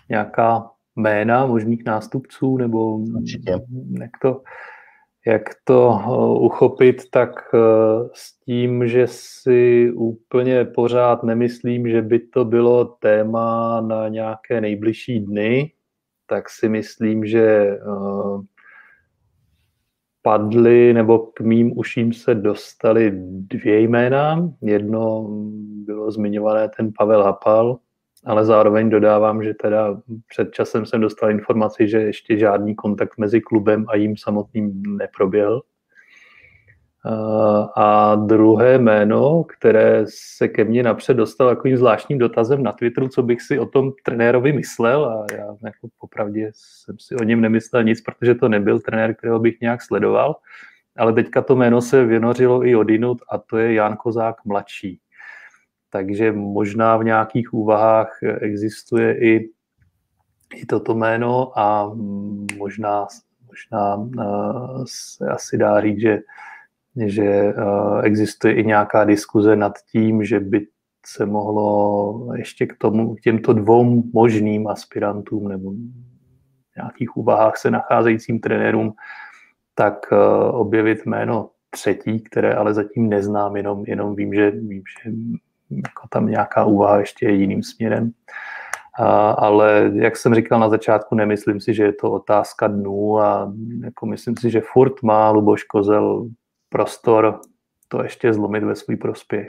[0.09, 3.51] nějaká jména možných nástupců, nebo Určitě.
[4.01, 4.43] jak to,
[5.27, 7.59] jak to eh, uchopit, tak eh,
[8.15, 15.21] s tím, že si úplně pořád nemyslím, že by to bylo téma na nějaké nejbližší
[15.21, 15.73] dny,
[16.27, 18.43] tak si myslím, že eh,
[20.23, 24.53] padly, nebo k mým uším se dostali dvě jména.
[24.63, 25.29] Jedno
[25.87, 27.79] bylo zmiňované ten Pavel Hapal,
[28.25, 33.41] ale zároveň dodávám, že teda před časem jsem dostal informaci, že ještě žádný kontakt mezi
[33.41, 35.63] klubem a jím samotným neproběhl.
[37.77, 43.23] A druhé jméno, které se ke mně napřed dostal takovým zvláštním dotazem na Twitteru, co
[43.23, 47.85] bych si o tom trenérovi myslel a já jako popravdě jsem si o něm nemyslel
[47.85, 50.37] nic, protože to nebyl trenér, kterého bych nějak sledoval,
[50.97, 55.01] ale teďka to jméno se vynořilo i odinut a to je Jan Kozák mladší.
[55.99, 59.51] Takže možná v nějakých úvahách existuje i,
[60.55, 61.95] i toto jméno a
[62.59, 63.07] možná,
[63.47, 64.09] možná
[64.87, 66.19] se asi dá říct, že
[67.07, 67.55] že eh,
[68.03, 70.67] existuje i nějaká diskuze nad tím, že by
[71.07, 75.73] se mohlo ještě k, tomu, k těmto dvou možným aspirantům nebo
[76.77, 78.93] nějakých úvahách se nacházejícím trenérům,
[79.75, 80.17] tak eh,
[80.51, 85.11] objevit jméno třetí, které ale zatím neznám, jenom, jenom vím, že, vím, že
[85.71, 88.11] jako tam nějaká úvaha ještě je jiným směrem.
[88.99, 93.53] A, ale jak jsem říkal na začátku, nemyslím si, že je to otázka dnů a
[93.85, 96.29] jako myslím si, že furt má Luboš Kozel
[96.69, 97.41] prostor
[97.89, 99.49] to ještě zlomit ve svůj prospěch.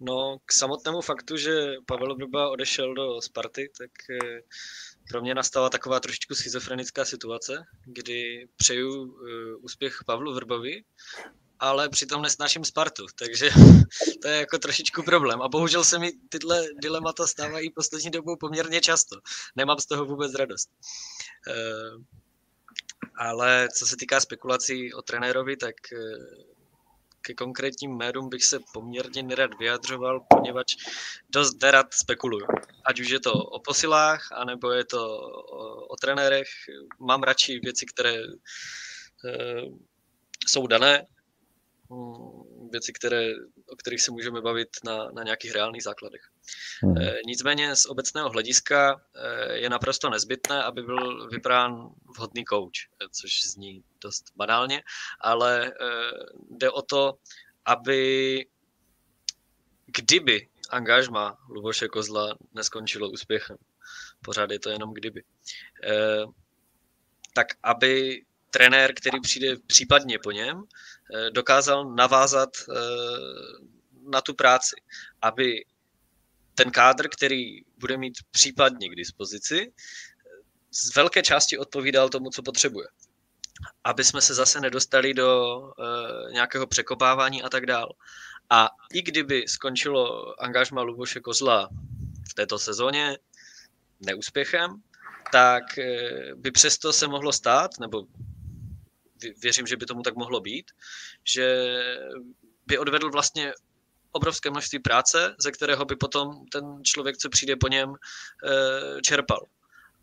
[0.00, 1.50] No, k samotnému faktu, že
[1.86, 4.40] Pavel Vrba odešel do Sparty, tak eh,
[5.10, 7.52] pro mě nastala taková trošičku schizofrenická situace,
[7.86, 9.18] kdy přeju uh,
[9.60, 10.82] úspěch Pavlu Vrbovi,
[11.62, 13.50] ale přitom nesnáším Spartu, takže
[14.22, 15.42] to je jako trošičku problém.
[15.42, 19.16] A bohužel se mi tyhle dilemata stávají poslední dobou poměrně často.
[19.56, 20.70] Nemám z toho vůbec radost.
[21.48, 22.02] Uh,
[23.16, 25.98] ale co se týká spekulací o trenérovi, tak eh,
[27.20, 30.76] ke konkrétním jménům bych se poměrně nerad vyjadřoval, poněvadž
[31.30, 32.46] dost nerad spekuluju.
[32.84, 36.48] Ať už je to o posilách, anebo je to o, o trenérech.
[36.98, 38.28] Mám radši věci, které e,
[40.46, 41.06] jsou dané,
[42.72, 43.30] věci, které,
[43.66, 46.22] o kterých se můžeme bavit na, na nějakých reálných základech.
[46.82, 46.98] Hmm.
[46.98, 53.06] Eh, nicméně z obecného hlediska eh, je naprosto nezbytné, aby byl vybrán vhodný coach, eh,
[53.10, 54.82] což zní dost banálně,
[55.20, 55.72] ale
[56.50, 57.18] jde o to,
[57.64, 58.46] aby
[59.86, 63.56] kdyby angažma Luboše Kozla neskončilo úspěchem,
[64.24, 65.24] pořád je to jenom kdyby,
[67.34, 70.62] tak aby trenér, který přijde případně po něm,
[71.32, 72.50] dokázal navázat
[74.10, 74.76] na tu práci,
[75.22, 75.64] aby
[76.54, 79.72] ten kádr, který bude mít případně k dispozici,
[80.70, 82.88] z velké části odpovídal tomu, co potřebuje.
[83.84, 87.88] Aby jsme se zase nedostali do uh, nějakého překopávání a tak dál.
[88.50, 91.68] A i kdyby skončilo angažma Luboše Kozla
[92.30, 93.18] v této sezóně
[94.00, 94.82] neúspěchem,
[95.32, 95.62] tak
[96.34, 98.04] by přesto se mohlo stát, nebo
[99.42, 100.70] věřím, že by tomu tak mohlo být,
[101.24, 101.78] že
[102.66, 103.52] by odvedl vlastně
[104.12, 107.94] obrovské množství práce, ze kterého by potom ten člověk, co přijde po něm,
[108.44, 109.46] eh, čerpal.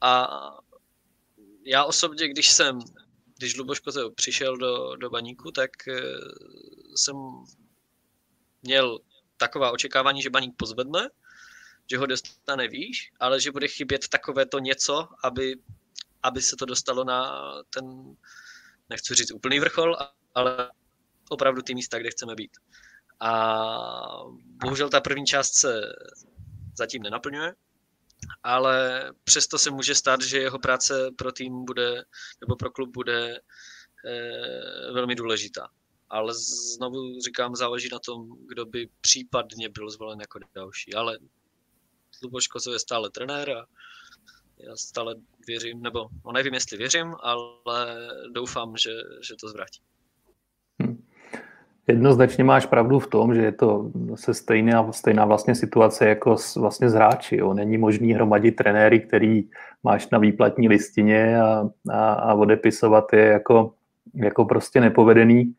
[0.01, 0.30] A
[1.65, 2.80] já osobně, když jsem,
[3.38, 6.01] když Luboš Kozel přišel do, do baníku, tak eh,
[6.95, 7.15] jsem
[8.61, 8.99] měl
[9.38, 11.09] taková očekávání, že baník pozvedne,
[11.89, 15.55] že ho dostane výš, ale že bude chybět takové to něco, aby,
[16.24, 18.15] aby se to dostalo na ten,
[18.90, 19.98] nechci říct úplný vrchol,
[20.36, 20.72] ale
[21.30, 22.52] opravdu ty místa, kde chceme být.
[23.20, 24.24] A
[24.64, 25.82] bohužel ta první část se
[26.78, 27.56] zatím nenaplňuje,
[28.44, 32.06] ale přesto se může stát, že jeho práce pro tým bude,
[32.42, 33.40] nebo pro klub bude
[34.06, 35.70] e, velmi důležitá.
[36.10, 36.34] Ale
[36.76, 40.94] znovu říkám, záleží na tom, kdo by případně byl zvolen jako další.
[40.94, 41.20] Ale
[42.24, 43.66] Luboš Kozov je stále trenér a
[44.60, 45.16] já stále
[45.47, 47.95] věřím, nebo no nevím, jestli věřím, ale
[48.32, 48.91] doufám, že,
[49.28, 49.80] že to zvrátí.
[51.89, 56.55] Jednoznačně máš pravdu v tom, že je to se stejná, stejná vlastně situace jako s,
[56.55, 57.38] vlastně s hráči.
[57.38, 57.53] Jo.
[57.53, 59.43] Není možný hromadit trenéry, který
[59.84, 63.74] máš na výplatní listině a, a, a odepisovat je jako,
[64.16, 65.53] jako prostě nepovedený.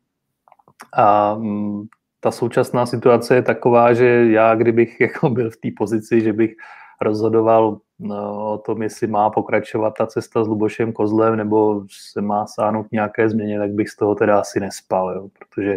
[0.92, 1.86] A m, mm,
[2.20, 6.54] ta současná situace je taková, že já, kdybych jako byl v té pozici, že bych
[7.00, 12.46] rozhodoval no, o tom, jestli má pokračovat ta cesta s Lubošem Kozlem, nebo se má
[12.46, 15.76] sáhnout nějaké změně, tak bych z toho teda asi nespal, jo, protože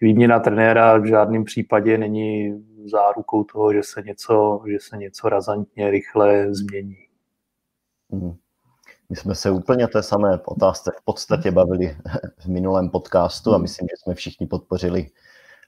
[0.00, 5.90] výměna trenéra v žádném případě není zárukou toho, že se něco, že se něco razantně
[5.90, 6.96] rychle změní.
[8.12, 8.36] Hmm.
[9.10, 11.96] My jsme se úplně té samé otázce v podstatě bavili
[12.38, 15.10] v minulém podcastu a myslím, že jsme všichni podpořili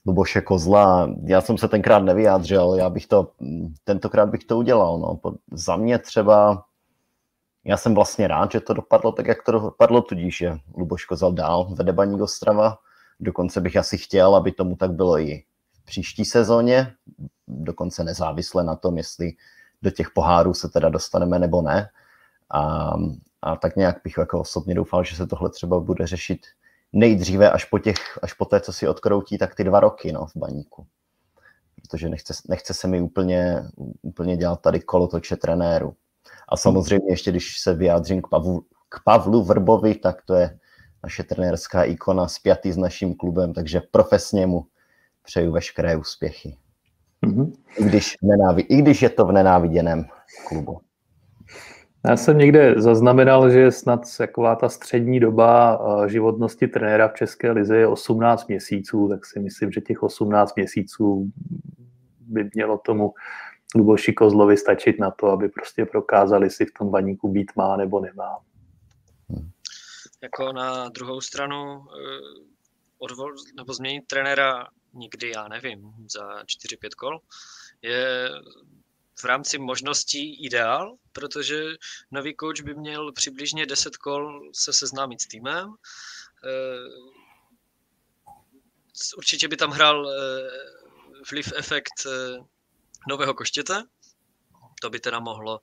[0.08, 1.14] Luboše Kozla.
[1.24, 3.32] Já jsem se tenkrát nevyjádřil, já bych to,
[3.84, 4.98] tentokrát bych to udělal.
[4.98, 5.20] No.
[5.52, 6.64] Za mě třeba,
[7.64, 11.32] já jsem vlastně rád, že to dopadlo tak, jak to dopadlo, tudíž že Luboš Kozal
[11.32, 12.78] dál vede Baník Ostrava.
[13.20, 16.92] Dokonce bych asi chtěl, aby tomu tak bylo i v příští sezóně,
[17.48, 19.32] dokonce nezávisle na tom, jestli
[19.82, 21.88] do těch pohárů se teda dostaneme nebo ne.
[22.50, 22.92] A,
[23.42, 26.40] a tak nějak bych jako osobně doufal, že se tohle třeba bude řešit
[26.92, 30.26] nejdříve až po, těch, až po té, co si odkroutí, tak ty dva roky no,
[30.26, 30.86] v baníku.
[31.82, 33.62] Protože nechce, nechce se mi úplně,
[34.02, 35.94] úplně dělat tady kolotoče trenéru.
[36.48, 40.58] A samozřejmě ještě, když se vyjádřím k Pavlu, k Pavlu Vrbovi, tak to je
[41.02, 44.66] naše trenérská ikona spjatý s naším klubem, takže profesně mu
[45.22, 46.56] přeju veškeré úspěchy.
[47.26, 47.52] Mm-hmm.
[47.78, 50.04] I, když nenávi- I když je to v nenáviděném
[50.48, 50.80] klubu.
[52.08, 57.50] Já jsem někde zaznamenal, že snad taková ta střední doba eh, životnosti trenéra v České
[57.50, 61.32] lize je 18 měsíců, tak si myslím, že těch 18 měsíců
[62.20, 63.14] by mělo tomu
[63.74, 68.00] Luboši Kozlovi stačit na to, aby prostě prokázali, si v tom baníku být má nebo
[68.00, 68.38] nemá.
[70.22, 72.44] Jako na druhou stranu eh,
[72.98, 77.20] odvol, nebo změnit trenéra nikdy, já nevím, za 4-5 kol,
[77.82, 78.30] je
[79.20, 81.64] v rámci možností ideál, protože
[82.10, 85.74] nový coach by měl přibližně 10 kol se seznámit s týmem.
[86.44, 86.88] Eh,
[89.16, 90.48] určitě by tam hrál eh,
[91.30, 92.38] vliv efekt eh,
[93.08, 93.84] nového koštěte.
[94.80, 95.60] To by teda mohlo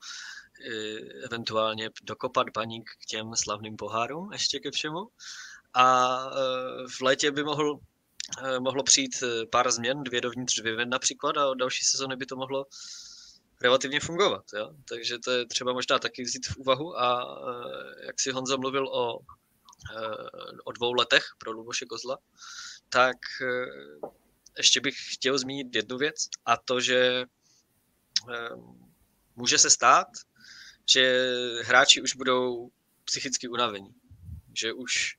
[1.23, 5.07] eventuálně dokopat baník k těm slavným pohárům ještě ke všemu.
[5.73, 6.17] A
[6.97, 7.79] v létě by mohl,
[8.59, 12.35] mohlo přijít pár změn, dvě dovnitř, dvě ven například a od další sezony by to
[12.35, 12.65] mohlo
[13.61, 14.43] relativně fungovat.
[14.57, 14.75] Jo?
[14.89, 18.87] Takže to je třeba možná taky vzít v úvahu a eh, jak si Honza mluvil
[18.87, 19.19] o,
[19.97, 22.17] eh, o dvou letech pro Luboše Kozla,
[22.89, 24.07] tak eh,
[24.57, 27.25] ještě bych chtěl zmínit jednu věc a to, že
[29.35, 30.07] může se stát,
[30.89, 31.33] že
[31.63, 32.69] hráči už budou
[33.03, 33.95] psychicky unavení,
[34.53, 35.17] že už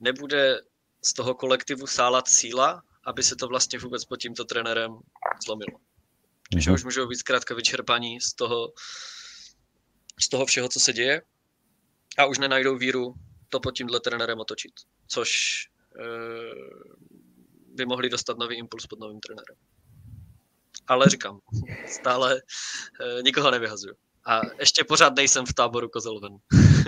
[0.00, 0.60] nebude
[1.04, 4.98] z toho kolektivu sálat síla, aby se to vlastně vůbec pod tímto trenérem
[5.46, 5.78] zlomilo.
[6.54, 6.60] Mm-hmm.
[6.60, 8.72] Že už můžou být zkrátka vyčerpaní z toho,
[10.20, 11.22] z toho všeho, co se děje
[12.18, 13.14] a už nenajdou víru
[13.48, 14.72] to pod tímhle trenérem otočit,
[15.06, 15.30] což
[15.98, 16.04] e,
[17.74, 19.56] by mohli dostat nový impuls pod novým trenérem.
[20.86, 21.40] Ale říkám,
[21.86, 23.94] stále e, nikoho nevyhazuju.
[24.26, 26.36] A ještě pořád nejsem v táboru Kozelven.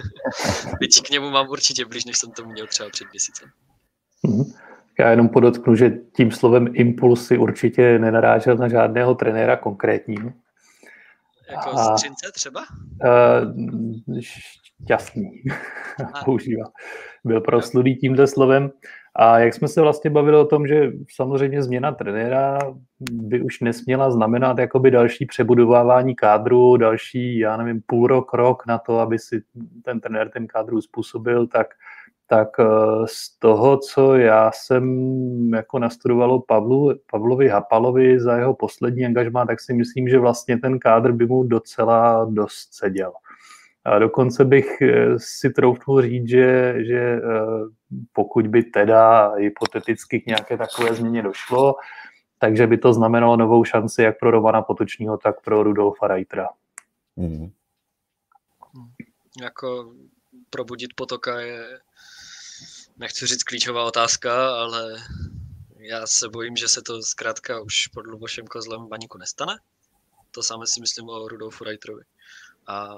[0.80, 3.50] Byť k němu mám určitě blíž, než jsem to měl třeba před měsícem.
[4.26, 4.71] Mm-hmm.
[4.98, 10.32] Já jenom podotknu, že tím slovem impulsy určitě nenarážel na žádného trenéra konkrétního.
[11.50, 12.60] Jako a, Střince třeba?
[13.04, 15.42] Uh, šťastný
[16.24, 16.64] používá.
[17.24, 18.70] Byl proslulý tímto slovem.
[19.16, 22.58] A jak jsme se vlastně bavili o tom, že samozřejmě změna trenéra
[23.12, 28.78] by už nesměla znamenat jakoby další přebudovávání kádru, další, já nevím, půl rok, rok na
[28.78, 29.42] to, aby si
[29.84, 31.66] ten trenér ten kádru způsobil, tak
[32.32, 32.64] tak eh,
[33.06, 34.84] z toho, co já jsem
[35.54, 40.78] jako nastudoval Pavlu, Pavlovi Hapalovi za jeho poslední angažmá, tak si myslím, že vlastně ten
[40.78, 43.12] kádr by mu docela dost seděl.
[43.84, 47.20] A dokonce bych eh, si troufnul říct, že, že eh,
[48.12, 51.74] pokud by teda hypoteticky k nějaké takové změně došlo,
[52.38, 56.48] takže by to znamenalo novou šanci jak pro Romana Potočního, tak pro Rudolfa Reitera.
[57.16, 57.50] Mm.
[59.42, 59.92] Jako
[60.50, 61.78] probudit potoka je
[63.02, 65.02] nechci říct klíčová otázka, ale
[65.78, 69.58] já se bojím, že se to zkrátka už pod Lubošem Kozlem baníku nestane.
[70.30, 72.02] To samé si myslím o Rudolfu Reiterovi.
[72.66, 72.88] A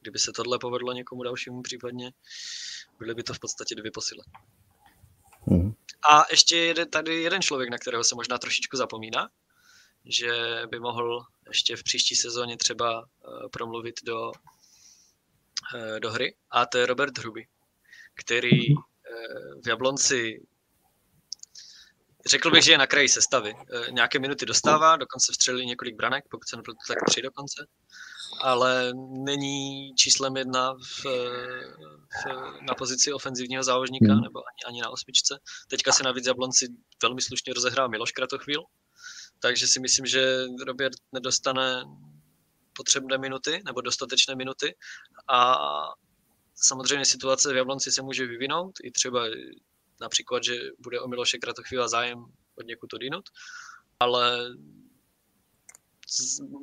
[0.00, 2.12] kdyby se tohle povedlo někomu dalšímu případně,
[2.98, 4.20] byly by to v podstatě dvě posily.
[5.46, 5.72] Mm.
[6.10, 9.30] A ještě je tady jeden člověk, na kterého se možná trošičku zapomíná,
[10.04, 14.32] že by mohl ještě v příští sezóně třeba eh, promluvit do,
[15.76, 17.48] eh, do hry, a to je Robert Hruby,
[18.14, 18.74] který
[19.64, 20.40] v Jablonci
[22.26, 23.54] řekl bych, že je na kraji sestavy.
[23.74, 27.66] Eh, nějaké minuty dostává, dokonce vstřelili několik branek, pokud se nepletu, tak tři dokonce.
[28.40, 28.92] Ale
[29.24, 32.26] není číslem jedna v, v,
[32.60, 34.22] na pozici ofenzivního záložníka, hmm.
[34.22, 35.38] nebo ani, ani na osmičce.
[35.68, 36.66] Teďka se navíc Jablonci
[37.02, 38.62] velmi slušně rozehrál Miloš Kratochvíl,
[39.38, 41.84] takže si myslím, že Robert nedostane
[42.72, 44.74] potřebné minuty nebo dostatečné minuty
[45.28, 45.56] a
[46.60, 49.24] samozřejmě situace v Jablonci se může vyvinout, i třeba
[50.00, 53.24] například, že bude o Miloše Kratochvíla zájem od někud odinut,
[54.00, 54.54] ale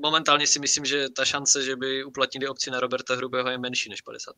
[0.02, 3.90] momentálně si myslím, že ta šance, že by uplatnili opci na Roberta Hrubého je menší
[3.90, 4.34] než 50%.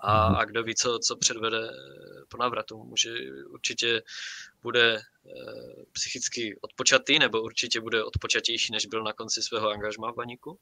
[0.00, 0.38] A, mhm.
[0.38, 1.70] a kdo ví, co, co předvede
[2.28, 2.84] po návratu.
[2.84, 3.14] Může,
[3.48, 4.02] určitě
[4.62, 5.02] bude e,
[5.92, 10.58] psychicky odpočatý, nebo určitě bude odpočatější, než byl na konci svého angažma v Baníku.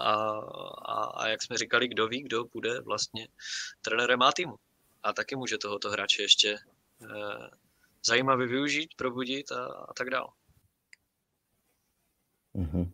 [0.00, 0.14] A,
[0.84, 3.28] a, a jak jsme říkali, kdo ví, kdo bude vlastně
[3.82, 4.56] trenérem má týmu.
[5.02, 6.58] A taky může tohoto hráče ještě e,
[8.04, 10.28] zajímavě využít, probudit a, a tak dále.
[12.54, 12.90] Mm-hmm.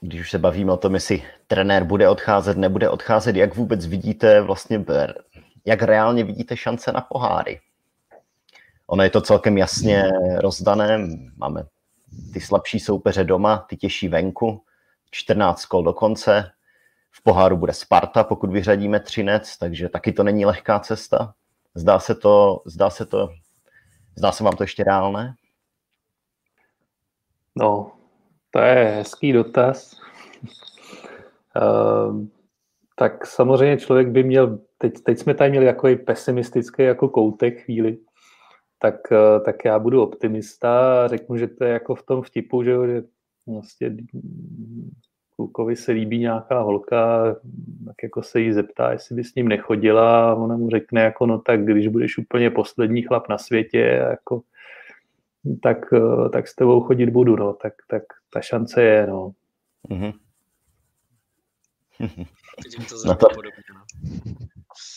[0.00, 4.40] Když už se bavíme o tom, jestli trenér bude odcházet, nebude odcházet, jak vůbec vidíte
[4.40, 4.84] vlastně,
[5.64, 7.60] jak reálně vidíte šance na poháry?
[8.86, 10.98] Ono je to celkem jasně rozdané,
[11.36, 11.62] máme
[12.32, 14.62] ty slabší soupeře doma, ty těžší venku,
[15.10, 16.50] 14 kol do konce,
[17.10, 21.34] v poháru bude Sparta, pokud vyřadíme Třinec, takže taky to není lehká cesta.
[21.74, 23.28] Zdá se to, zdá se to,
[24.16, 25.34] zdá se vám to ještě reálné?
[27.56, 27.92] No,
[28.50, 30.00] to je hezký dotaz.
[31.56, 32.20] Uh,
[32.96, 37.98] tak samozřejmě člověk by měl, teď, teď jsme tady měli jako pesimistický jako koutek chvíli,
[38.78, 42.62] tak, uh, tak já budu optimista a řeknu, že to je jako v tom vtipu,
[42.62, 43.02] že, že
[43.46, 43.96] vlastně
[45.36, 47.24] klukovi se líbí nějaká holka,
[47.86, 51.26] tak jako se jí zeptá, jestli by s ním nechodila a ona mu řekne jako
[51.26, 53.78] no tak když budeš úplně poslední chlap na světě,
[54.10, 54.42] jako
[55.62, 58.02] tak, eh, tak s tebou chodit budu, no, tak, tak
[58.32, 59.32] ta šance je, no.
[59.90, 60.12] Mm-hmm.
[63.06, 63.82] to, to, podobně, no.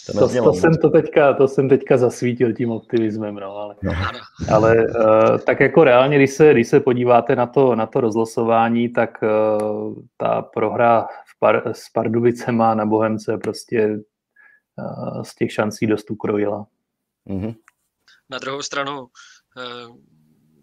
[0.05, 3.91] To, to, to, jsem to, teďka, to jsem teďka zasvítil tím optimismem, no, ale, no.
[4.53, 8.89] ale uh, tak jako reálně, když se, když se podíváte na to, na to rozlosování,
[8.89, 15.87] tak uh, ta prohra v Par, s Pardubicema na Bohemce prostě uh, z těch šancí
[15.87, 16.65] dost ukrojila.
[17.27, 17.55] Mm-hmm.
[18.29, 19.95] Na druhou stranu, uh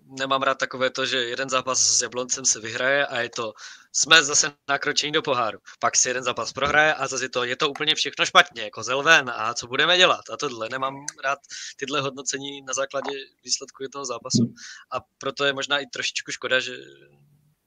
[0.07, 3.53] nemám rád takové to, že jeden zápas s Jabloncem se vyhraje a je to,
[3.99, 5.59] jsme zase nakročení do poháru.
[5.79, 9.31] Pak si jeden zápas prohraje a zase to, je to úplně všechno špatně, jako zelven
[9.31, 10.69] a co budeme dělat a tohle.
[10.69, 10.95] Nemám
[11.25, 11.39] rád
[11.77, 13.11] tyhle hodnocení na základě
[13.45, 14.55] výsledku jednoho zápasu
[14.91, 16.77] a proto je možná i trošičku škoda, že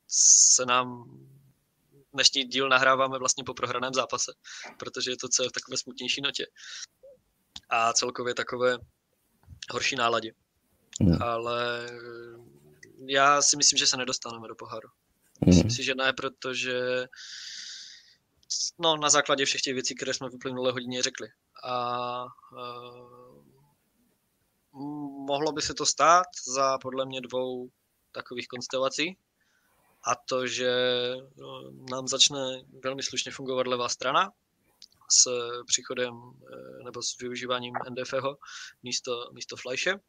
[0.08, 1.04] se nám
[2.14, 4.34] dnešní díl nahráváme vlastně po prohraném zápase,
[4.80, 6.46] protože je to celé v takové smutnější notě
[7.70, 8.78] a celkově takové
[9.72, 10.32] horší náladě.
[11.02, 11.22] Hmm.
[11.22, 11.90] Ale
[13.08, 14.90] já si myslím, že se nedostaneme do poháru.
[15.42, 15.48] Hmm.
[15.48, 17.08] Myslím si, že ne, protože
[18.80, 21.28] no, na základě všech těch věcí, které jsme v uplynulé hodině řekli.
[21.64, 23.44] A uh,
[25.28, 27.70] mohlo by se to stát za podle mě dvou
[28.12, 29.18] takových konstelací.
[30.04, 30.72] A to, že
[31.36, 32.40] no, nám začne
[32.84, 34.32] velmi slušně fungovat levá strana
[35.12, 35.30] s
[35.68, 36.14] příchodem
[36.86, 38.38] nebo s využíváním NDFho
[38.84, 40.00] místo, místo Fleische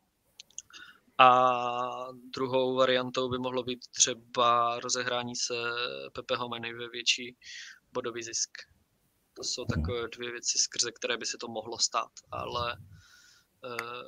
[1.21, 5.55] a druhou variantou by mohlo být třeba rozehrání se
[6.13, 7.37] Pepe Homeny ve větší
[7.93, 8.51] bodový zisk.
[9.35, 12.77] To jsou takové dvě věci, skrze které by se to mohlo stát, ale
[13.65, 14.03] uh,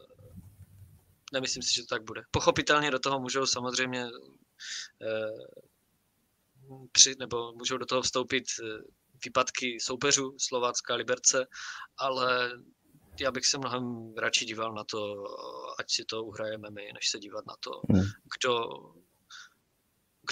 [1.33, 2.23] nemyslím si, že to tak bude.
[2.31, 4.11] Pochopitelně do toho můžou samozřejmě uh,
[6.93, 8.69] při, nebo můžou do toho vstoupit uh,
[9.25, 11.47] výpadky soupeřů Slovácka, Liberce,
[11.97, 12.53] ale
[13.21, 15.25] já bych se mnohem radši díval na to,
[15.79, 18.05] ať si to uhrajeme my, než se dívat na to, hmm.
[18.39, 18.69] kdo,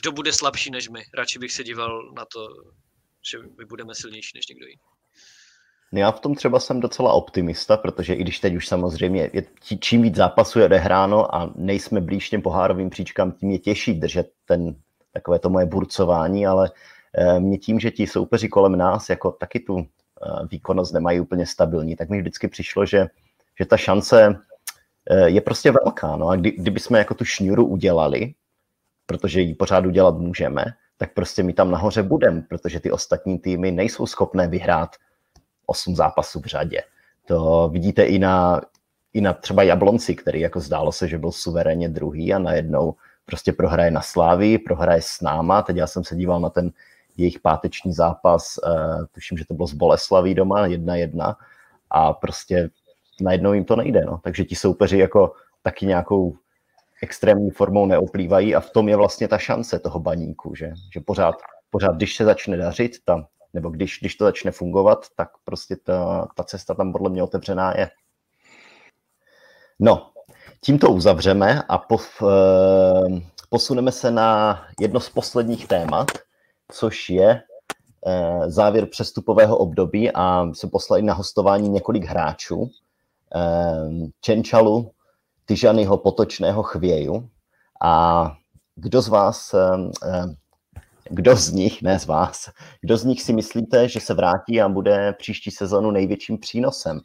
[0.01, 1.03] kdo bude slabší než my.
[1.15, 2.49] Radši bych se díval na to,
[3.31, 4.81] že my budeme silnější než někdo jiný.
[5.93, 9.47] Já v tom třeba jsem docela optimista, protože i když teď už samozřejmě je,
[9.81, 14.33] čím víc zápasů je odehráno a nejsme blíž těm pohárovým příčkám, tím je těžší držet
[14.45, 14.77] ten,
[15.13, 16.71] takové to moje burcování, ale
[17.15, 20.00] e, mě tím, že ti soupeři kolem nás jako taky tu Eh,
[20.51, 23.07] výkonnost nemají úplně stabilní, tak mi vždycky přišlo, že,
[23.59, 24.37] že ta šance
[25.11, 26.17] eh, je prostě velká.
[26.17, 28.35] No a kdy, kdyby jsme jako tu šňůru udělali,
[29.07, 30.65] protože ji pořád udělat můžeme,
[30.97, 34.97] tak prostě my tam nahoře budeme, protože ty ostatní týmy nejsou schopné vyhrát
[35.67, 36.83] 8 zápasů v řadě.
[37.27, 38.61] To vidíte i na,
[39.13, 42.95] i na třeba Jablonci, který jako zdálo se, že byl suverénně druhý a najednou
[43.25, 45.63] prostě prohraje na Slávii, prohraje s náma.
[45.63, 46.71] Teď já jsem se díval na ten
[47.21, 51.37] jejich páteční zápas, uh, tuším, že to bylo z Boleslaví doma, 1-1
[51.91, 52.71] a prostě
[53.21, 54.05] najednou jim to nejde.
[54.05, 54.21] No.
[54.25, 56.37] Takže ti soupeři jako taky nějakou
[57.03, 61.35] extrémní formou neoplývají a v tom je vlastně ta šance toho baníku, že, že pořád,
[61.71, 66.29] pořád, když se začne dařit, ta, nebo když, když to začne fungovat, tak prostě ta,
[66.37, 67.91] ta cesta tam podle mě otevřená je.
[69.81, 70.11] No,
[70.61, 76.07] tím to uzavřeme a po, eh, posuneme se na jedno z posledních témat,
[76.71, 77.43] což je
[78.07, 82.71] eh, závěr přestupového období a jsme poslali na hostování několik hráčů.
[84.21, 84.91] Čenčalu,
[85.45, 87.29] Tyžanyho potočného chvěju.
[87.83, 88.25] A
[88.75, 89.55] kdo z vás,
[91.11, 92.51] kdo z nich, ne z vás,
[92.81, 97.01] kdo z nich si myslíte, že se vrátí a bude příští sezonu největším přínosem?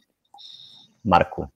[1.04, 1.46] Marku.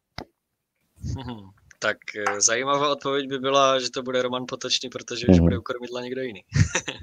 [1.16, 5.44] Hmm, tak eh, zajímavá odpověď by byla, že to bude Roman Potočný, protože už mm.
[5.44, 6.40] bude u kormidla někdo jiný.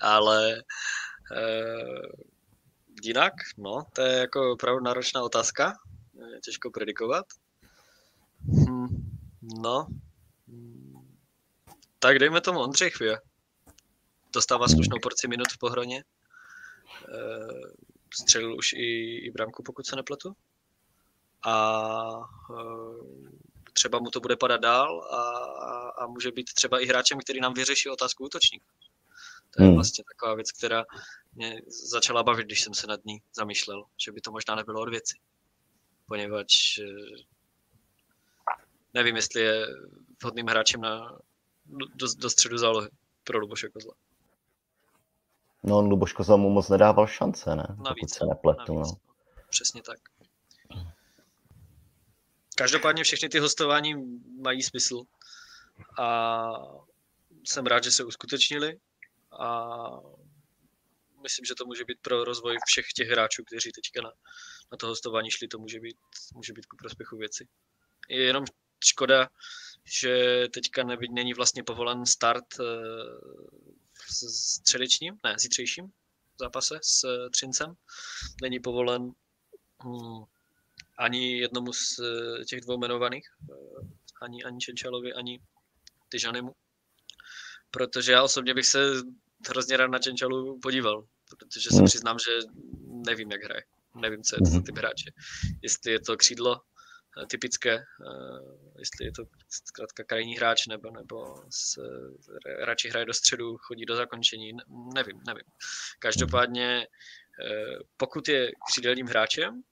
[0.00, 0.62] Ale
[1.30, 2.02] uh,
[3.02, 5.78] jinak, no, to je jako opravdu náročná otázka,
[6.32, 7.26] je těžko predikovat.
[8.40, 9.18] Hm,
[9.62, 9.86] no,
[11.98, 13.20] tak dejme tomu Ondřej Chvě.
[14.32, 16.04] Dostává slušnou porci minut v pohroně.
[17.08, 17.70] Uh,
[18.14, 20.36] střelil už i, i bramku, pokud se nepletu
[21.42, 23.30] a eh,
[23.72, 25.22] třeba mu to bude padat dál a,
[26.02, 28.62] a může být třeba i hráčem, který nám vyřeší otázku útočník.
[29.56, 29.74] To je hmm.
[29.74, 30.84] vlastně taková věc, která
[31.34, 34.88] mě začala bavit, když jsem se nad ní zamýšlel, že by to možná nebylo od
[34.88, 35.18] věci.
[36.06, 37.24] Poněvadž eh,
[38.94, 39.66] nevím, jestli je
[40.22, 41.18] vhodným hráčem na,
[41.94, 42.88] do, do středu zálohy
[43.24, 43.94] pro Luboše Kozla.
[45.62, 47.76] No, Luboš Kozla mu moc nedával šance, ne?
[47.84, 48.92] Navíc, se nepletu, navíc.
[48.92, 48.98] No.
[49.50, 49.98] Přesně tak.
[52.56, 53.94] Každopádně všechny ty hostování
[54.40, 55.02] mají smysl
[55.98, 56.48] a
[57.44, 58.78] jsem rád, že se uskutečnili
[59.38, 59.88] a
[61.22, 64.12] myslím, že to může být pro rozvoj všech těch hráčů, kteří teďka na,
[64.72, 65.96] na to hostování šli, to může být,
[66.34, 67.48] může být ku prospěchu věci.
[68.08, 68.44] Je jenom
[68.84, 69.28] škoda,
[69.84, 72.66] že teďka neby, není vlastně povolen start uh,
[74.10, 74.18] s
[74.56, 75.92] středečním, ne, zítřejším
[76.40, 77.74] zápase s uh, Třincem.
[78.42, 79.12] Není povolen
[79.82, 80.24] hmm,
[80.98, 83.86] ani jednomu z eh, těch dvou jmenovaných, eh,
[84.22, 85.40] ani, ani Čenčalovi, ani
[86.08, 86.54] Tyžanemu.
[87.70, 88.78] Protože já osobně bych se
[89.48, 91.86] hrozně rád na Čenčalu podíval, protože se hmm.
[91.86, 92.38] přiznám, že
[93.06, 93.62] nevím, jak hraje.
[93.94, 94.62] Nevím, co je to za hmm.
[94.62, 95.10] typ hráče.
[95.62, 96.60] Jestli je to křídlo
[97.22, 97.84] eh, typické,
[98.78, 101.78] jestli je to zkrátka krajní hráč, nebo, nebo s,
[102.64, 104.52] radši hraje do středu, chodí do zakončení,
[104.94, 105.44] nevím, nevím.
[105.98, 106.86] Každopádně,
[107.96, 109.62] pokud je křídelním hráčem,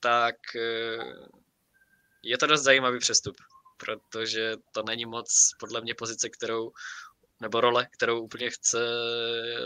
[0.00, 0.98] tak eh,
[2.22, 3.36] je to dost zajímavý přestup,
[3.76, 6.72] protože to není moc podle mě pozice, kterou
[7.40, 8.78] nebo role, kterou úplně chce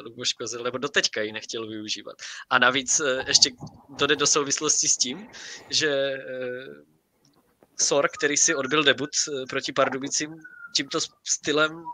[0.04, 2.16] Luboš Kozel, nebo doteďka ji nechtěl využívat.
[2.50, 3.50] A navíc eh, ještě
[3.98, 5.28] to jde do souvislosti s tím,
[5.70, 6.20] že eh,
[7.80, 9.10] Sor, který si odbil debut
[9.48, 10.34] proti Pardubicím,
[10.76, 11.84] tímto stylem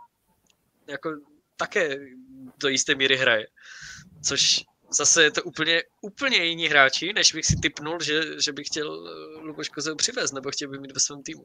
[0.86, 1.10] jako
[1.56, 1.98] také
[2.58, 3.46] do jisté míry hraje.
[4.24, 8.66] Což zase je to úplně, úplně jiní hráči, než bych si typnul, že, že bych
[8.66, 11.42] chtěl eh, Luboš Kozeu přivez, nebo chtěl by mít ve svém týmu.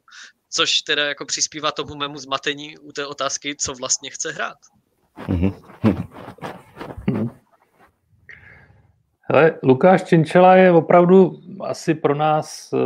[0.50, 4.56] Což teda jako přispívá tomu mému zmatení u té otázky, co vlastně chce hrát.
[5.28, 5.54] Mm-hmm.
[9.32, 12.78] Hele, Lukáš Čenčela je opravdu asi pro nás, eh,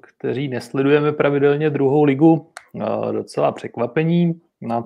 [0.00, 4.40] kteří nesledujeme pravidelně druhou ligu, eh, docela překvapení.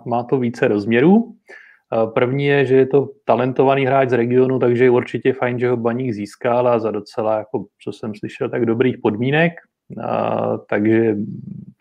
[0.05, 1.35] Má to více rozměrů.
[2.15, 5.77] První je, že je to talentovaný hráč z regionu, takže je určitě fajn, že ho
[5.77, 9.53] Baník získal a za docela, jako, co jsem slyšel, tak dobrých podmínek.
[10.03, 11.17] A, takže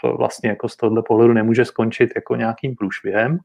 [0.01, 3.37] to vlastně jako z tohohle pohledu nemůže skončit jako nějakým průšvihem.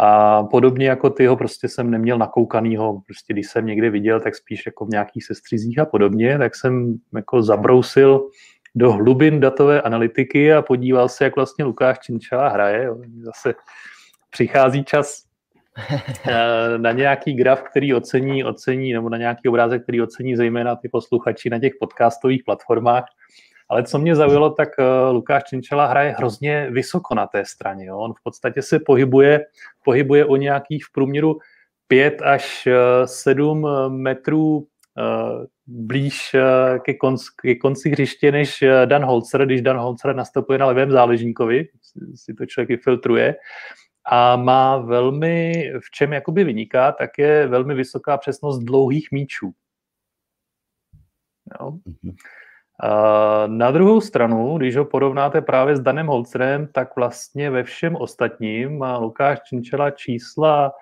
[0.00, 4.34] A podobně jako ty ho prostě jsem neměl nakoukanýho, prostě když jsem někde viděl, tak
[4.34, 8.28] spíš jako v nějakých sestřizích a podobně, tak jsem jako zabrousil
[8.74, 12.90] do hlubin datové analytiky a podíval se, jak vlastně Lukáš Činčala hraje.
[13.22, 13.54] Zase
[14.30, 15.22] přichází čas
[16.76, 21.50] na nějaký graf, který ocení, ocení, nebo na nějaký obrázek, který ocení zejména ty posluchači
[21.50, 23.04] na těch podcastových platformách.
[23.68, 27.86] Ale co mě zaujalo, tak eh, Lukáš Činčela hraje hrozně vysoko na té straně.
[27.86, 27.98] Jo.
[27.98, 29.46] On v podstatě se pohybuje,
[29.84, 31.38] pohybuje o nějakých v průměru
[31.88, 32.68] 5 až
[33.04, 34.66] 7 eh, metrů
[35.66, 36.36] blíž
[36.82, 41.68] ke, konci, ke konci hřiště než Dan Holzer, když Dan Holzer nastupuje na levém záležníkovi,
[42.14, 43.34] si to člověk filtruje
[44.06, 49.52] a má velmi, v čem jakoby vyniká, tak je velmi vysoká přesnost dlouhých míčů.
[51.60, 51.70] Jo.
[51.70, 52.16] Mhm.
[52.80, 57.96] A na druhou stranu, když ho porovnáte právě s Danem Holcerem, tak vlastně ve všem
[57.96, 60.72] ostatním má Lukáš Činčela čísla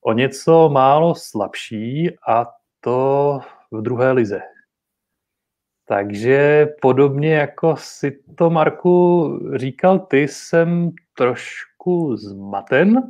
[0.00, 2.46] o něco málo slabší a
[2.80, 3.40] to
[3.70, 4.40] v druhé lize.
[5.88, 11.69] Takže podobně jako si to, Marku, říkal ty, jsem trošku
[12.16, 13.02] zmaten,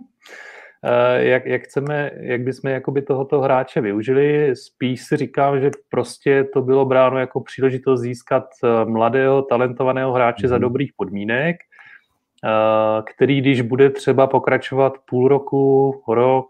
[0.84, 4.56] eh, jak, jak, chceme, jak bychom jakoby tohoto hráče využili.
[4.56, 10.46] Spíš si říkám, že prostě to bylo bráno jako příležitost získat eh, mladého, talentovaného hráče
[10.46, 10.48] mm.
[10.48, 10.62] za mhm.
[10.62, 16.46] dobrých podmínek, eh, který, když bude třeba pokračovat půl roku, rok,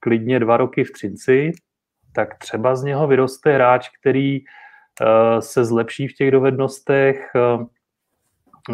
[0.00, 1.52] klidně dva roky v Třinci,
[2.12, 4.40] tak třeba z něho vyroste hráč, který
[5.40, 7.30] se zlepší v těch dovednostech,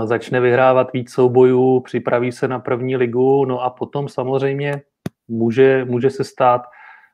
[0.05, 4.83] začne vyhrávat víc soubojů, připraví se na první ligu, no a potom samozřejmě
[5.29, 6.63] může, může se stát,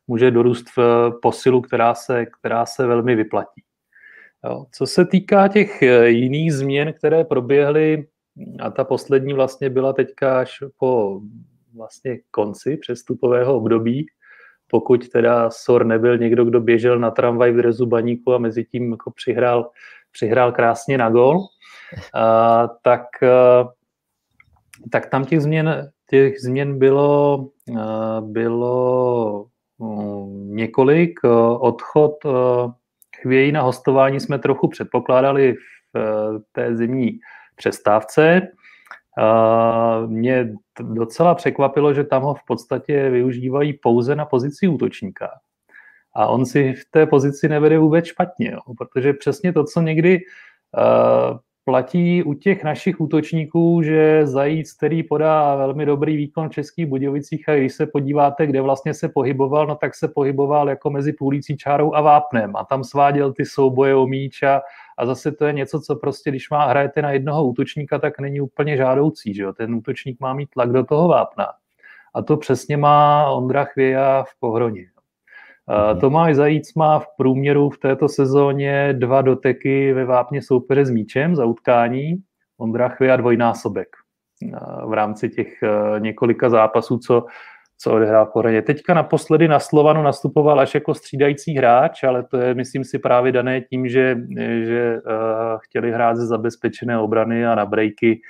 [0.07, 3.63] může dorůst v posilu, která se, která se velmi vyplatí.
[4.45, 4.67] Jo.
[4.73, 8.07] Co se týká těch eh, jiných změn, které proběhly,
[8.61, 11.21] a ta poslední vlastně byla teďka až po
[11.75, 14.07] vlastně konci přestupového období,
[14.67, 18.91] pokud teda Sor nebyl někdo, kdo běžel na tramvaj v drezu baníku a mezi tím
[18.91, 19.71] jako přihrál,
[20.13, 21.39] přihrál krásně na gol,
[22.83, 23.03] tak,
[24.91, 27.49] tak tam těch změn, těch změn bylo,
[28.21, 29.47] bylo
[30.33, 31.21] několik.
[31.59, 32.15] Odchod
[33.21, 35.55] chvějí na hostování jsme trochu předpokládali
[35.95, 37.19] v té zimní
[37.57, 38.41] přestávce.
[40.07, 45.31] Mě docela překvapilo, že tam ho v podstatě využívají pouze na pozici útočníka.
[46.15, 50.21] A on si v té pozici nevede vůbec špatně, jo, protože přesně to, co někdy
[51.65, 57.49] platí u těch našich útočníků, že Zajíc, který podá velmi dobrý výkon v Českých Budějovicích
[57.49, 61.57] a když se podíváte, kde vlastně se pohyboval, no tak se pohyboval jako mezi půlící
[61.57, 64.63] čárou a vápnem a tam sváděl ty souboje o míč a,
[64.99, 68.41] a zase to je něco, co prostě, když má hrajete na jednoho útočníka, tak není
[68.41, 69.53] úplně žádoucí, že jo?
[69.53, 71.47] ten útočník má mít tlak do toho vápna.
[72.15, 74.93] A to přesně má Ondra Chvěja v Pohroně.
[75.69, 76.01] Mm-hmm.
[76.01, 81.37] Tomáš Zajíc má v průměru v této sezóně dva doteky ve vápně soupeře s míčem
[81.37, 82.17] za utkání.
[82.59, 83.89] Ondra Chvěja dvojnásobek
[84.87, 85.49] v rámci těch
[85.99, 87.27] několika zápasů, co,
[87.79, 88.63] co odehrál v Pohroně.
[88.63, 93.33] Teďka naposledy na Slovanu nastupoval až jako střídající hráč, ale to je, myslím si, právě
[93.33, 94.17] dané tím, že,
[94.65, 95.01] že
[95.59, 98.21] chtěli hrát ze zabezpečené obrany a na breaky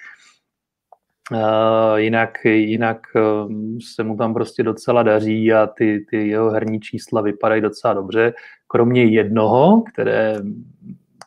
[1.31, 6.81] Uh, jinak, jinak um, se mu tam prostě docela daří a ty, ty jeho herní
[6.81, 8.35] čísla vypadají docela dobře.
[8.67, 10.41] Kromě jednoho, které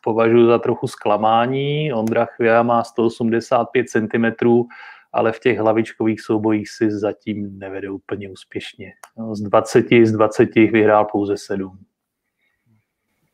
[0.02, 4.24] považuji za trochu zklamání, Ondra Chvia má 185 cm,
[5.12, 8.92] ale v těch hlavičkových soubojích si zatím nevede úplně úspěšně.
[9.18, 11.78] No, z 20 z 20 vyhrál pouze 7.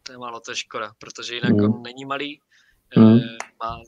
[0.02, 1.64] To je málo, to je škoda, protože jinak mm.
[1.64, 2.40] on není malý,
[2.96, 3.18] mm.
[3.62, 3.80] má,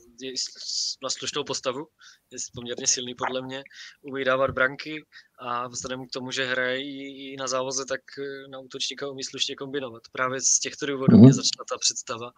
[1.03, 1.87] má slušnou postavu,
[2.31, 3.63] je poměrně silný podle mě,
[4.01, 5.03] umí dávat branky
[5.39, 9.55] a vzhledem k tomu, že hraje i na závoze, tak eh, na útočníka umí slušně
[9.55, 10.01] kombinovat.
[10.11, 11.23] Právě z těchto důvodů mm.
[11.23, 12.31] mě začala ta představa,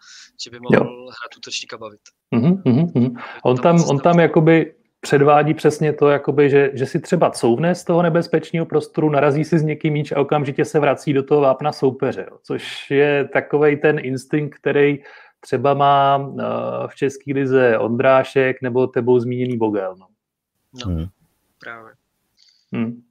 [0.44, 0.84] že by mohl jo.
[0.84, 2.02] hrát útočníka bavit.
[2.36, 3.24] Mm-hmm, mm-hmm.
[3.44, 7.84] On, tam, on tam jakoby předvádí přesně to, jakoby, že, že si třeba couvne z
[7.84, 11.72] toho nebezpečného prostoru, narazí si s někým míč a okamžitě se vrací do toho vápna
[11.72, 12.26] soupeře.
[12.32, 12.38] Jo.
[12.44, 15.00] Což je takový ten instinkt, který
[15.40, 16.40] třeba má uh,
[16.88, 19.96] v České lize Ondrášek nebo tebou zmíněný Bogel.
[20.00, 20.08] No,
[20.86, 21.08] no hmm.
[21.60, 21.92] právě.
[22.74, 23.02] Hmm.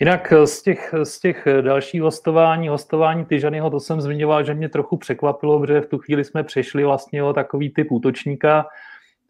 [0.00, 4.68] Jinak eh, z těch, z těch dalších hostování, hostování Tyžanyho, to jsem zmiňoval, že mě
[4.68, 8.66] trochu překvapilo, protože v tu chvíli jsme přešli vlastně o takový typ útočníka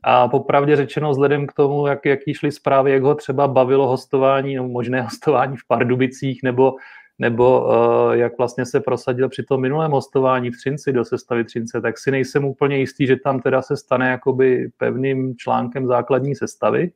[0.03, 4.55] a popravdě řečeno, vzhledem k tomu, jak, jaký šly zprávy, jak ho třeba bavilo hostování,
[4.55, 6.75] no možné hostování v Pardubicích, nebo
[7.19, 11.81] nebo uh, jak vlastně se prosadil při tom minulém hostování v Třinci do sestavy Třince,
[11.81, 16.91] tak si nejsem úplně jistý, že tam teda se stane jakoby pevným článkem základní sestavy.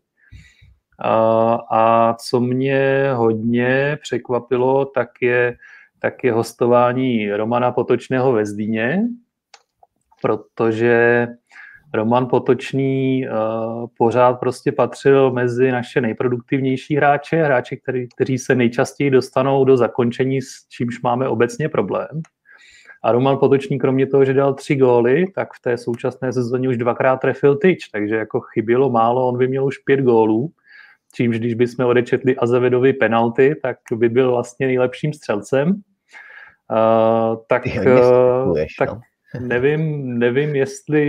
[1.04, 5.56] Uh, a co mě hodně překvapilo, tak je,
[5.98, 9.02] tak je hostování Romana Potočného ve Zdíně,
[10.22, 11.26] protože
[11.94, 19.10] Roman Potočný uh, pořád prostě patřil mezi naše nejproduktivnější hráče, hráči, který, kteří se nejčastěji
[19.10, 22.22] dostanou do zakončení, s čímž máme obecně problém.
[23.04, 26.76] A Roman Potočný, kromě toho, že dal tři góly, tak v té současné sezóně už
[26.76, 30.50] dvakrát trefil tyč, takže jako chybělo málo, on by měl už pět gólů,
[31.14, 35.68] čímž když bychom odečetli Azevedovi penalty, tak by byl vlastně nejlepším střelcem.
[35.68, 39.00] Uh, tak, uh, tak no.
[39.40, 41.08] nevím, nevím, jestli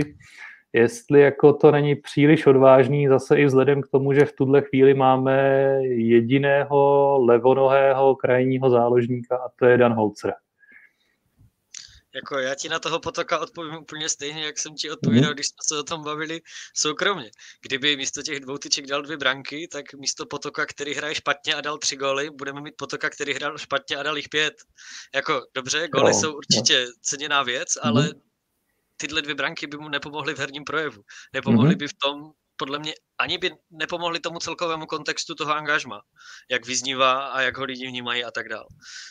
[0.74, 4.94] jestli jako to není příliš odvážný, zase i vzhledem k tomu, že v tuhle chvíli
[4.94, 5.38] máme
[5.82, 10.34] jediného levonohého krajního záložníka a to je Dan Holzer.
[12.14, 15.34] Jako já ti na toho potoka odpovím úplně stejně, jak jsem ti odpověděl, mm.
[15.34, 16.40] když jsme se o tom bavili
[16.74, 17.30] soukromně.
[17.62, 21.60] Kdyby místo těch dvou tyček dal dvě branky, tak místo potoka, který hraje špatně a
[21.60, 24.54] dal tři góly, budeme mít potoka, který hrál špatně a dal jich pět.
[25.14, 26.92] Jako dobře, góly jo, jsou určitě jo.
[27.02, 28.20] ceněná věc, ale mm
[28.96, 31.02] tyhle dvě branky by mu nepomohly v herním projevu.
[31.32, 31.78] Nepomohly mm-hmm.
[31.78, 36.02] by v tom, podle mě ani by nepomohli tomu celkovému kontextu toho angažma,
[36.50, 38.66] jak vyznívá a jak ho lidi vnímají a tak dále.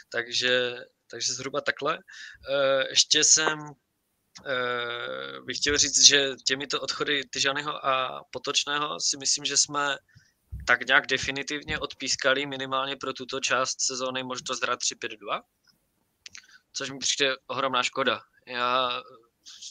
[0.10, 0.76] Takže,
[1.11, 1.97] takže zhruba takhle.
[2.49, 3.60] Eh, ještě jsem
[4.45, 9.97] eh, bych chtěl říct, že těmito odchody Tyžanyho a Potočného si myslím, že jsme
[10.68, 15.41] tak nějak definitivně odpískali minimálně pro tuto část sezóny možnost hrát 3-5-2,
[16.73, 18.22] což mi přijde ohromná škoda.
[18.47, 19.01] Já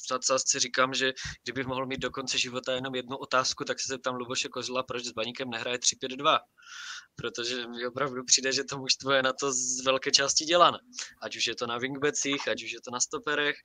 [0.08, 1.12] v nadsázce říkám, že
[1.42, 5.04] kdybych mohl mít do konce života jenom jednu otázku, tak se zeptám Luboše Kozla, proč
[5.04, 6.38] s Baníkem nehraje 3-5-2.
[7.16, 10.78] Protože mi opravdu přijde, že to mužstvo je na to z velké části dělané.
[11.22, 13.56] Ať už je to na wingbacích, ať už je to na stoperech.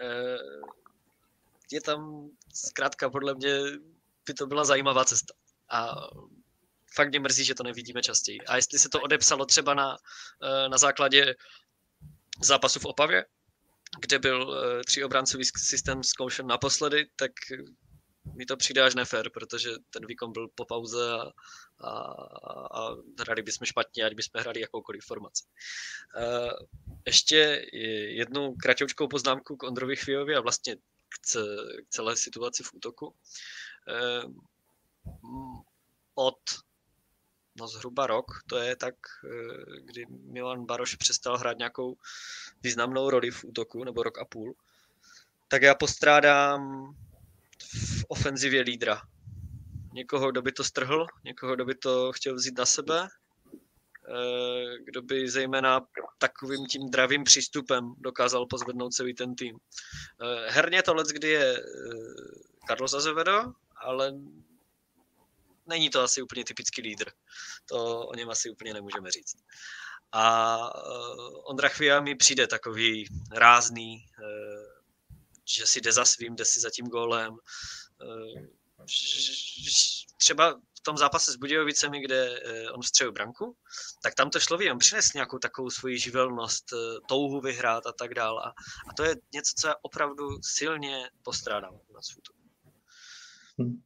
[0.00, 0.38] Eh,
[1.72, 3.58] je tam zkrátka podle mě
[4.26, 5.34] by to byla zajímavá cesta.
[5.70, 5.94] A
[6.94, 8.40] fakt mě mrzí, že to nevidíme častěji.
[8.40, 9.96] A jestli se to odepsalo třeba na,
[10.42, 11.34] eh, na základě
[12.42, 13.24] zápasu v Opavě,
[14.00, 17.32] kde byl uh, tříobráncový systém zkoušen naposledy, tak
[18.36, 21.30] mi to přijde až nefér, protože ten výkon byl po pauze a,
[21.80, 21.90] a,
[22.80, 25.44] a hrali bychom špatně, ať bychom hrali jakoukoliv formaci.
[26.16, 26.50] Uh,
[27.06, 27.66] ještě
[28.08, 30.80] jednu kratoučkou poznámku k Ondrovi Chvíjovi a vlastně k,
[31.84, 33.06] k celé situaci v útoku.
[33.06, 34.32] Uh,
[36.14, 36.40] od
[37.56, 38.94] no zhruba rok, to je tak,
[39.24, 41.96] eh, kdy Milan Baroš přestal hrát nějakou
[42.62, 44.54] významnou roli v útoku, nebo rok a půl,
[45.48, 46.94] tak já postrádám
[47.74, 49.02] v ofenzivě lídra.
[49.92, 53.08] Někoho, kdo by to strhl, někoho, kdo by to chtěl vzít na sebe,
[54.08, 55.86] eh, kdo by zejména
[56.18, 59.58] takovým tím dravým přístupem dokázal pozvednout celý ten tým.
[60.22, 61.62] Eh, herně to let, kdy je
[62.68, 63.42] Carlos Azevedo,
[63.76, 64.12] ale
[65.66, 67.10] není to asi úplně typický lídr.
[67.68, 69.36] To o něm asi úplně nemůžeme říct.
[70.12, 74.84] A uh, Ondra Chvia mi přijde takový rázný, uh,
[75.44, 77.32] že si jde za svým, jde si za tím gólem.
[77.32, 78.46] Uh,
[80.18, 82.40] třeba v tom zápase s Budějovicemi, kde
[82.72, 83.56] on vstřelil branku,
[84.02, 86.64] tak tam to šlo on přines nějakou takovou svoji živelnost,
[87.08, 88.42] touhu vyhrát a tak dále.
[88.44, 88.52] A,
[88.96, 92.00] to je něco, co já opravdu silně postrádám na.
[93.58, 93.82] Hmm.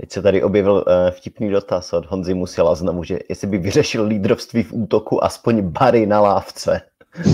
[0.00, 4.06] Teď se tady objevil uh, vtipný dotaz od Honzy Musila znovu, že jestli by vyřešil
[4.06, 6.80] lídrovství v útoku aspoň bary na lávce.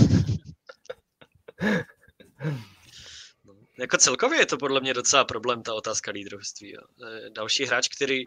[3.45, 6.77] no, jako celkově je to podle mě docela problém, ta otázka lídrovství.
[6.77, 6.81] Eh,
[7.29, 8.23] další hráč, který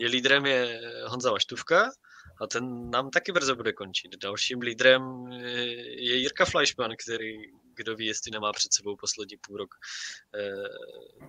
[0.00, 1.90] je lídrem, je Honza Vaštůvka
[2.40, 4.16] a ten nám taky brzo bude končit.
[4.22, 5.26] Dalším lídrem
[5.86, 7.36] je Jirka Fleischmann, který,
[7.74, 9.74] kdo ví, jestli nemá před sebou poslední půl rok,
[10.34, 10.68] eh,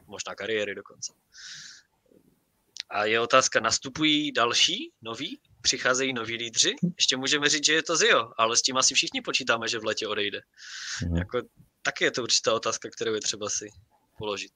[0.08, 1.14] možná kariéry dokonce.
[2.90, 6.76] A je otázka, nastupují další, noví, přicházejí noví lídři?
[6.98, 9.86] Ještě můžeme říct, že je to Zio, ale s tím asi všichni počítáme, že v
[9.86, 10.40] letě odejde.
[11.08, 11.18] Mm.
[11.18, 11.42] Jako,
[11.82, 13.70] taky je to určitá otázka, kterou je třeba si
[14.18, 14.52] položit.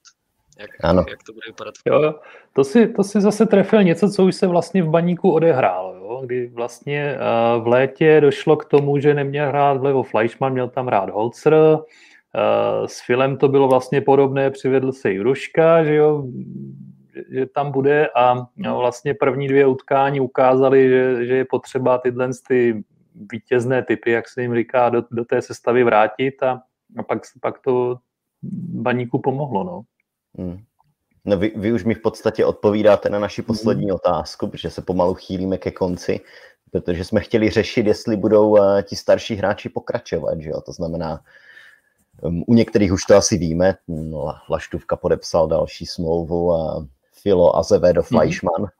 [0.59, 1.05] Jak, ano.
[1.09, 1.73] jak to bude vypadat?
[1.85, 2.19] Jo,
[2.53, 6.21] to si, to si zase trefil něco, co už se vlastně v baníku odehrálo, jo?
[6.25, 10.87] kdy vlastně uh, v létě došlo k tomu, že neměl hrát vlevo Fleischmann, měl tam
[10.87, 16.23] hrát Holzer, uh, s Filem to bylo vlastně podobné, přivedl se Juroška, že jo,
[17.29, 22.29] že tam bude a no, vlastně první dvě utkání ukázaly, že, že je potřeba tyhle
[22.47, 22.83] ty
[23.31, 26.61] vítězné typy, jak se jim říká, do, do té sestavy vrátit a,
[26.97, 27.97] a pak, pak to
[28.81, 29.63] baníku pomohlo.
[29.63, 29.81] No.
[30.37, 30.59] Hmm.
[31.25, 33.95] No vy, vy už mi v podstatě odpovídáte na naši poslední hmm.
[33.95, 36.19] otázku, protože se pomalu chýlíme ke konci,
[36.71, 40.61] protože jsme chtěli řešit, jestli budou uh, ti starší hráči pokračovat, že jo?
[40.61, 41.21] to znamená,
[42.21, 46.87] um, u některých už to asi víme, no, Laštůvka podepsal další smlouvu a
[47.27, 48.07] Filo, Azevedo, mhm.
[48.07, 48.63] Fleischmann.
[48.63, 48.71] Mm-hmm.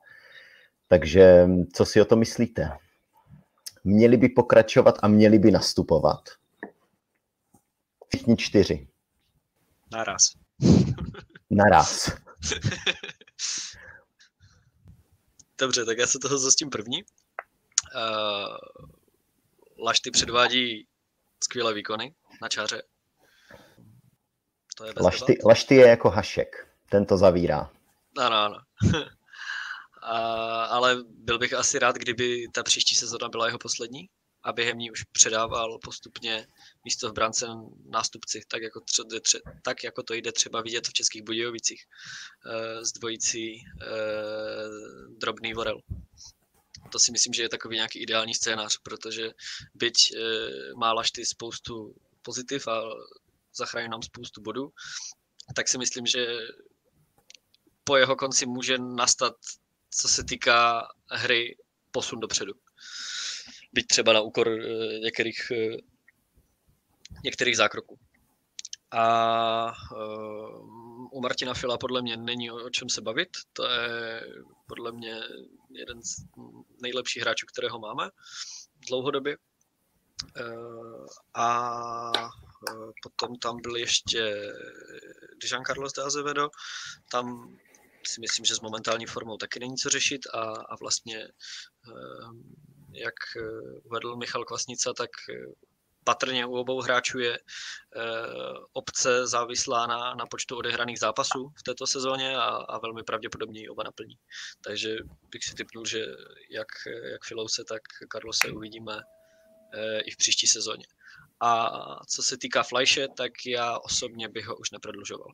[0.88, 2.78] Takže co si o to myslíte?
[3.84, 6.20] Měli by pokračovat a měli by nastupovat?
[8.08, 8.88] Všichni čtyři.
[9.92, 10.22] Naraz.
[11.50, 12.10] Naraz.
[15.60, 17.02] Dobře, tak já se toho zastím první.
[17.02, 18.56] Uh,
[19.84, 20.86] Lašty předvádí
[21.44, 22.82] skvělé výkony na čáře.
[24.76, 27.70] To je Lašty, Lašty je jako hašek, ten to zavírá.
[28.18, 28.58] Ano, ano.
[30.02, 34.08] A, ale byl bych asi rád, kdyby ta příští sezona byla jeho poslední
[34.42, 36.46] a během ní už předával postupně
[36.84, 37.46] místo v brance
[37.90, 41.84] nástupci, tak jako, tře, tře, tak jako to jde třeba vidět v Českých Budějovicích
[42.46, 43.62] e, s dvojicí e,
[45.18, 45.80] drobný vorel.
[46.92, 49.30] To si myslím, že je takový nějaký ideální scénář, protože
[49.74, 50.18] byť e,
[50.74, 52.82] má Lašty spoustu pozitiv a
[53.56, 54.72] zachrání nám spoustu bodů,
[55.54, 56.38] tak si myslím, že
[57.88, 59.34] po jeho konci může nastat,
[59.90, 61.56] co se týká hry,
[61.90, 62.52] posun dopředu.
[63.72, 65.76] Byť třeba na úkor eh, některých, eh,
[67.24, 67.98] některých zákroků.
[68.90, 69.72] A
[71.12, 73.28] u Martina Fila podle mě není o čem se bavit.
[73.52, 74.26] To je
[74.66, 75.20] podle mě
[75.70, 76.16] jeden z
[76.82, 78.10] nejlepších hráčů, kterého máme
[78.88, 79.36] dlouhodobě.
[81.34, 82.12] A
[83.02, 84.52] potom tam byl ještě
[85.42, 86.48] Dijan Carlos de Azevedo.
[87.10, 87.56] Tam
[88.08, 91.28] si myslím, že s momentální formou taky není co řešit a, a vlastně,
[92.92, 93.14] jak
[93.82, 95.10] uvedl Michal Kvasnica, tak
[96.04, 97.38] patrně u obou hráčů je
[98.72, 103.68] obce závislá na, na počtu odehraných zápasů v této sezóně a, a velmi pravděpodobně ji
[103.68, 104.18] oba naplní.
[104.64, 104.96] Takže
[105.30, 106.06] bych si typnul, že
[106.50, 106.66] jak,
[107.12, 107.82] jak Filouse, tak
[108.12, 109.00] Carlose uvidíme
[110.04, 110.86] i v příští sezóně.
[111.40, 111.70] A
[112.06, 115.32] co se týká Fleische, tak já osobně bych ho už neprodlužoval.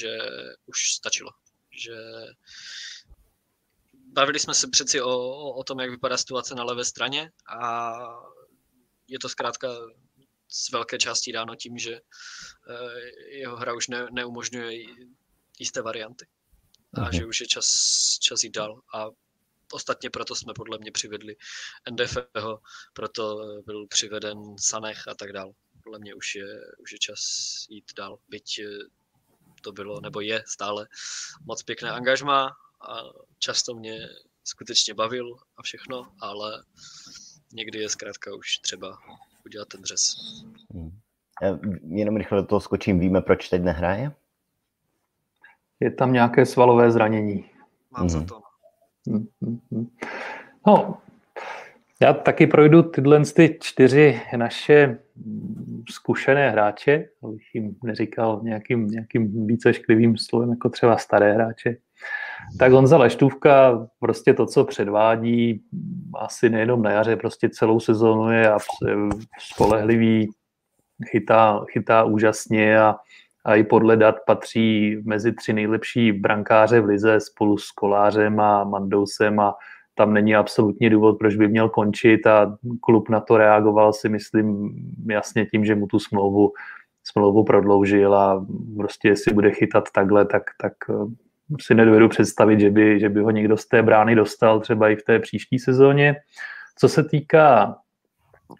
[0.00, 0.18] Že
[0.66, 1.30] už stačilo.
[1.78, 1.94] Že
[4.12, 5.18] bavili jsme se přeci o,
[5.52, 7.30] o tom, jak vypadá situace na levé straně
[7.60, 7.92] a
[9.08, 9.68] je to zkrátka
[10.48, 14.86] z velké části dáno tím, že eh, jeho hra už ne, neumožňuje
[15.58, 16.26] jisté varianty.
[16.94, 17.12] A mhm.
[17.12, 17.66] že už je čas,
[18.20, 18.80] čas jít dál.
[18.94, 19.06] A
[19.72, 21.36] ostatně proto jsme podle mě přivedli
[21.90, 22.58] NDFho,
[22.92, 25.52] proto byl přiveden Sanech a tak dál.
[25.84, 27.20] Podle mě už je, už je čas
[27.68, 28.68] jít dál, byť eh,
[29.60, 30.86] to bylo, nebo je stále
[31.44, 32.56] moc pěkné angažma
[32.88, 33.02] a
[33.38, 33.98] často mě
[34.44, 36.64] skutečně bavil a všechno, ale
[37.52, 38.98] někdy je zkrátka už třeba
[39.46, 40.02] udělat ten dřez.
[40.74, 41.00] Hmm.
[41.96, 44.14] Jenom rychle do toho skočím, víme, proč teď nehraje?
[45.80, 47.50] Je tam nějaké svalové zranění.
[47.90, 48.08] Mám mm.
[48.08, 48.42] za to.
[50.66, 51.02] No,
[52.02, 54.98] já taky projdu tyhle ty čtyři naše
[55.90, 61.76] zkušené hráče, abych jim neříkal nějakým, nějakým více šklivým slovem, jako třeba staré hráče.
[62.58, 65.62] Tak Honza Leštůvka prostě to, co předvádí,
[66.18, 68.52] asi nejenom na jaře, prostě celou sezónu je
[69.38, 70.30] spolehlivý,
[71.10, 72.96] chytá, chytá úžasně a
[73.44, 78.64] a i podle dat patří mezi tři nejlepší brankáře v lize spolu s Kolářem a
[78.64, 79.54] Mandousem a
[79.98, 84.70] tam není absolutně důvod, proč by měl končit a klub na to reagoval si myslím
[85.10, 86.52] jasně tím, že mu tu smlouvu,
[87.04, 88.46] smlouvu prodloužil a
[88.76, 90.94] prostě jestli bude chytat takhle, tak, tak eh,
[91.60, 94.96] si nedovedu představit, že by, že by ho někdo z té brány dostal třeba i
[94.96, 96.16] v té příští sezóně.
[96.78, 97.76] Co se týká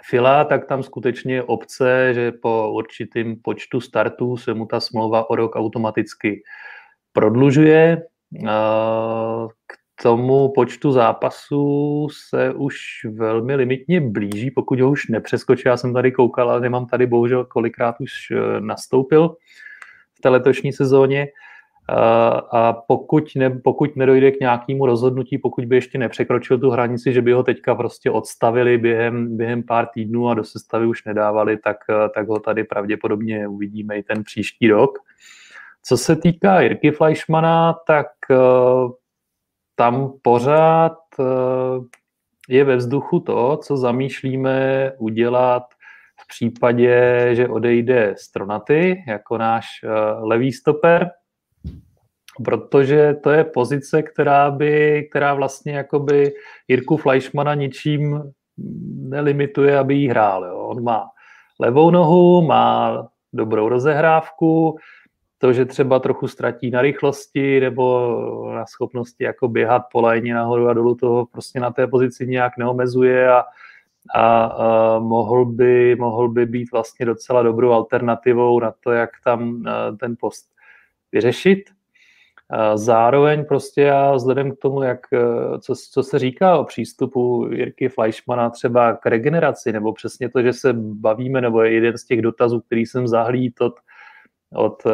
[0.05, 5.36] Fila, tak tam skutečně obce, že po určitým počtu startů se mu ta smlouva o
[5.36, 6.43] rok automaticky
[7.12, 8.02] prodlužuje.
[9.66, 12.77] K tomu počtu zápasů se už
[13.11, 15.62] velmi limitně blíží, pokud ho už nepřeskočí.
[15.66, 19.37] Já jsem tady koukal, ale nemám tady bohužel kolikrát už e, nastoupil
[20.15, 21.29] v té letošní sezóně.
[22.53, 27.23] A pokud, ne, pokud nedojde k nějakému rozhodnutí, pokud by ještě nepřekročil tu hranici, že
[27.23, 31.77] by ho teďka prostě odstavili během, během pár týdnů a do sestavy už nedávali, tak,
[32.15, 34.99] tak ho tady pravděpodobně uvidíme i ten příští rok.
[35.83, 38.07] Co se týká Jirky Fleischmana, tak
[39.78, 41.84] tam pořád uh,
[42.48, 45.62] je ve vzduchu to, co zamýšlíme udělat
[46.20, 51.10] v případě, že odejde Stronaty jako náš uh, levý stoper,
[52.44, 56.32] protože to je pozice, která by, která vlastně jakoby
[56.68, 58.22] Jirku Fleischmana ničím
[59.09, 60.44] nelimituje, aby jí hrál.
[60.44, 60.56] Jo.
[60.56, 61.05] On má
[61.60, 62.98] levou nohu, má
[63.32, 64.78] dobrou rozehrávku,
[65.39, 70.69] to, že třeba trochu ztratí na rychlosti nebo na schopnosti jako běhat po lajně nahoru
[70.69, 73.44] a dolů, toho prostě na té pozici nějak neomezuje a,
[74.15, 79.62] a, a mohl, by, mohl by být vlastně docela dobrou alternativou na to, jak tam
[80.01, 80.47] ten post
[81.12, 81.59] vyřešit.
[82.74, 85.19] Zároveň prostě já vzhledem k tomu, jak, e,
[85.59, 90.52] co, co se říká o přístupu Jirky Fleischmana třeba k regeneraci, nebo přesně to, že
[90.52, 93.74] se bavíme, nebo je jeden z těch dotazů, který jsem zahlíd od,
[94.55, 94.91] od e,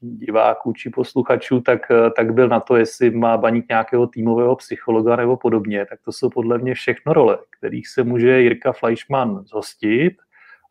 [0.00, 5.16] diváků či posluchačů, tak, e, tak byl na to, jestli má baník nějakého týmového psychologa
[5.16, 10.12] nebo podobně, tak to jsou podle mě všechno role, kterých se může Jirka Fleischmann zhostit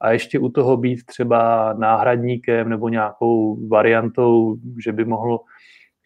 [0.02, 5.40] a ještě u toho být třeba náhradníkem nebo nějakou variantou, že by mohl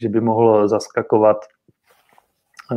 [0.02, 1.38] že by mohl zaskakovat,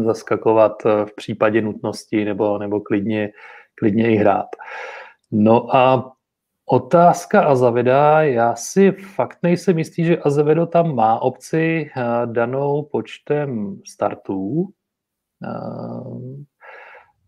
[0.04, 3.32] zaskakovat v případě nutnosti nebo, nebo klidně,
[3.74, 4.46] klidně i hrát.
[5.32, 6.12] No a
[6.66, 13.80] Otázka Azaveda, já si fakt nejsem jistý, že Azevedo tam má opci eh, danou počtem
[13.86, 14.68] startů,
[15.44, 16.44] eh,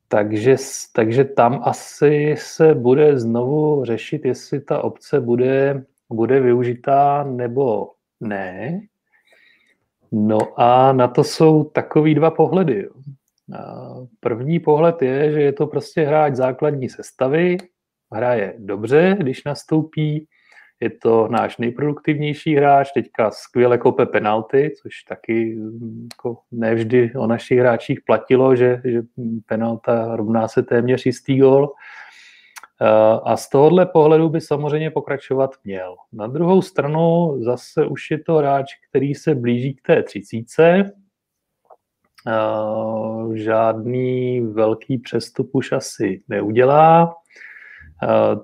[0.09, 0.57] takže,
[0.93, 7.91] takže tam asi se bude znovu řešit, jestli ta opce bude, bude využitá nebo
[8.21, 8.81] ne.
[10.13, 12.89] No a na to jsou takový dva pohledy.
[14.21, 17.57] První pohled je, že je to prostě hráč základní sestavy,
[18.12, 20.27] hraje dobře, když nastoupí,
[20.81, 25.59] je to náš nejproduktivnější hráč, teďka skvěle kope penalty, což taky
[26.03, 29.03] jako nevždy o našich hráčích platilo, že, že
[29.47, 31.73] penalta rovná se téměř jistý gol.
[33.24, 35.97] A z tohohle pohledu by samozřejmě pokračovat měl.
[36.12, 40.93] Na druhou stranu zase už je to hráč, který se blíží k té třicíce.
[43.35, 47.15] Žádný velký přestup už asi neudělá.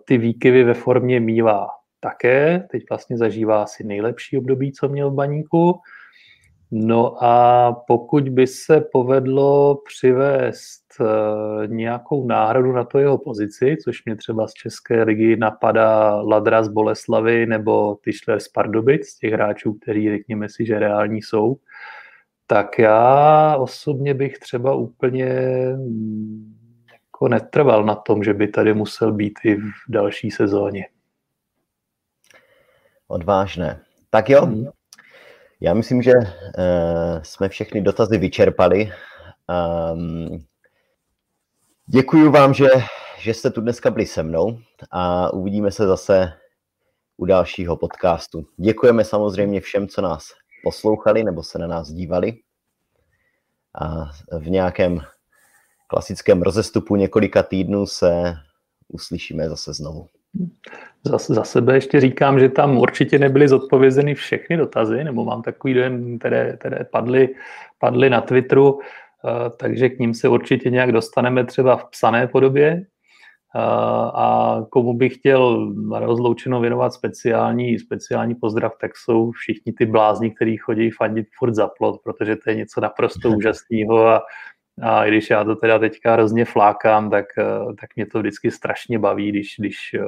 [0.05, 1.69] Ty výkyvy ve formě mívá
[2.01, 2.67] také.
[2.71, 5.81] Teď vlastně zažívá asi nejlepší období, co měl v baníku.
[6.75, 14.05] No a pokud by se povedlo přivést eh, nějakou náhradu na to jeho pozici, což
[14.05, 19.33] mě třeba z České ligy napadá Ladra z Boleslavy nebo Tyšler z Pardubic, z těch
[19.33, 21.57] hráčů, kteří řekněme si, že reální jsou,
[22.47, 25.35] tak já osobně bych třeba úplně
[27.23, 30.89] jako netrval na tom, že by tady musel být i v další sezóně.
[33.09, 33.81] Odvážné.
[34.11, 34.67] Tak jo, hmm.
[35.61, 38.93] já myslím, že uh, jsme všechny dotazy vyčerpali.
[39.93, 40.45] Um,
[41.87, 42.69] děkuji vám, že,
[43.19, 44.59] že jste tu dneska byli se mnou
[44.91, 46.33] a uvidíme se zase
[47.17, 48.47] u dalšího podcastu.
[48.57, 50.25] Děkujeme samozřejmě všem, co nás
[50.65, 52.33] poslouchali nebo se na nás dívali.
[53.81, 55.01] A v nějakém
[55.93, 58.35] klasickém rozestupu několika týdnů se
[58.89, 60.07] uslyšíme zase znovu.
[61.05, 65.75] Za, za sebe ještě říkám, že tam určitě nebyly zodpovězeny všechny dotazy, nebo mám takový
[65.75, 67.29] dojem, které, které padly,
[67.79, 72.87] padly na Twitteru, eh, takže k ním se určitě nějak dostaneme třeba v psané podobě.
[73.57, 73.61] Eh,
[74.15, 80.57] a komu bych chtěl rozloučeno věnovat speciální, speciální pozdrav, tak jsou všichni ty blázni, kteří
[80.57, 84.23] chodí fandit furt za plot, protože to je něco naprosto úžasného a
[84.81, 88.51] a i když já to teda teďka hrozně flákám, tak, eh, tak mě to vždycky
[88.51, 90.01] strašně baví, když, když eh,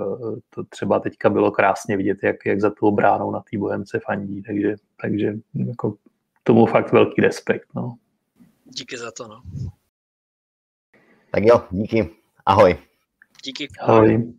[0.50, 4.42] to třeba teďka bylo krásně vidět, jak, jak za tou bránou na té bohemce fandí.
[4.42, 5.94] Takže, takže jako
[6.42, 7.68] tomu fakt velký respekt.
[7.74, 7.96] No.
[8.64, 9.28] Díky za to.
[9.28, 9.42] No.
[11.30, 12.10] Tak jo, díky.
[12.46, 12.76] Ahoj.
[13.44, 13.68] Díky.
[13.80, 14.14] Ahoj.
[14.14, 14.34] Ahoj.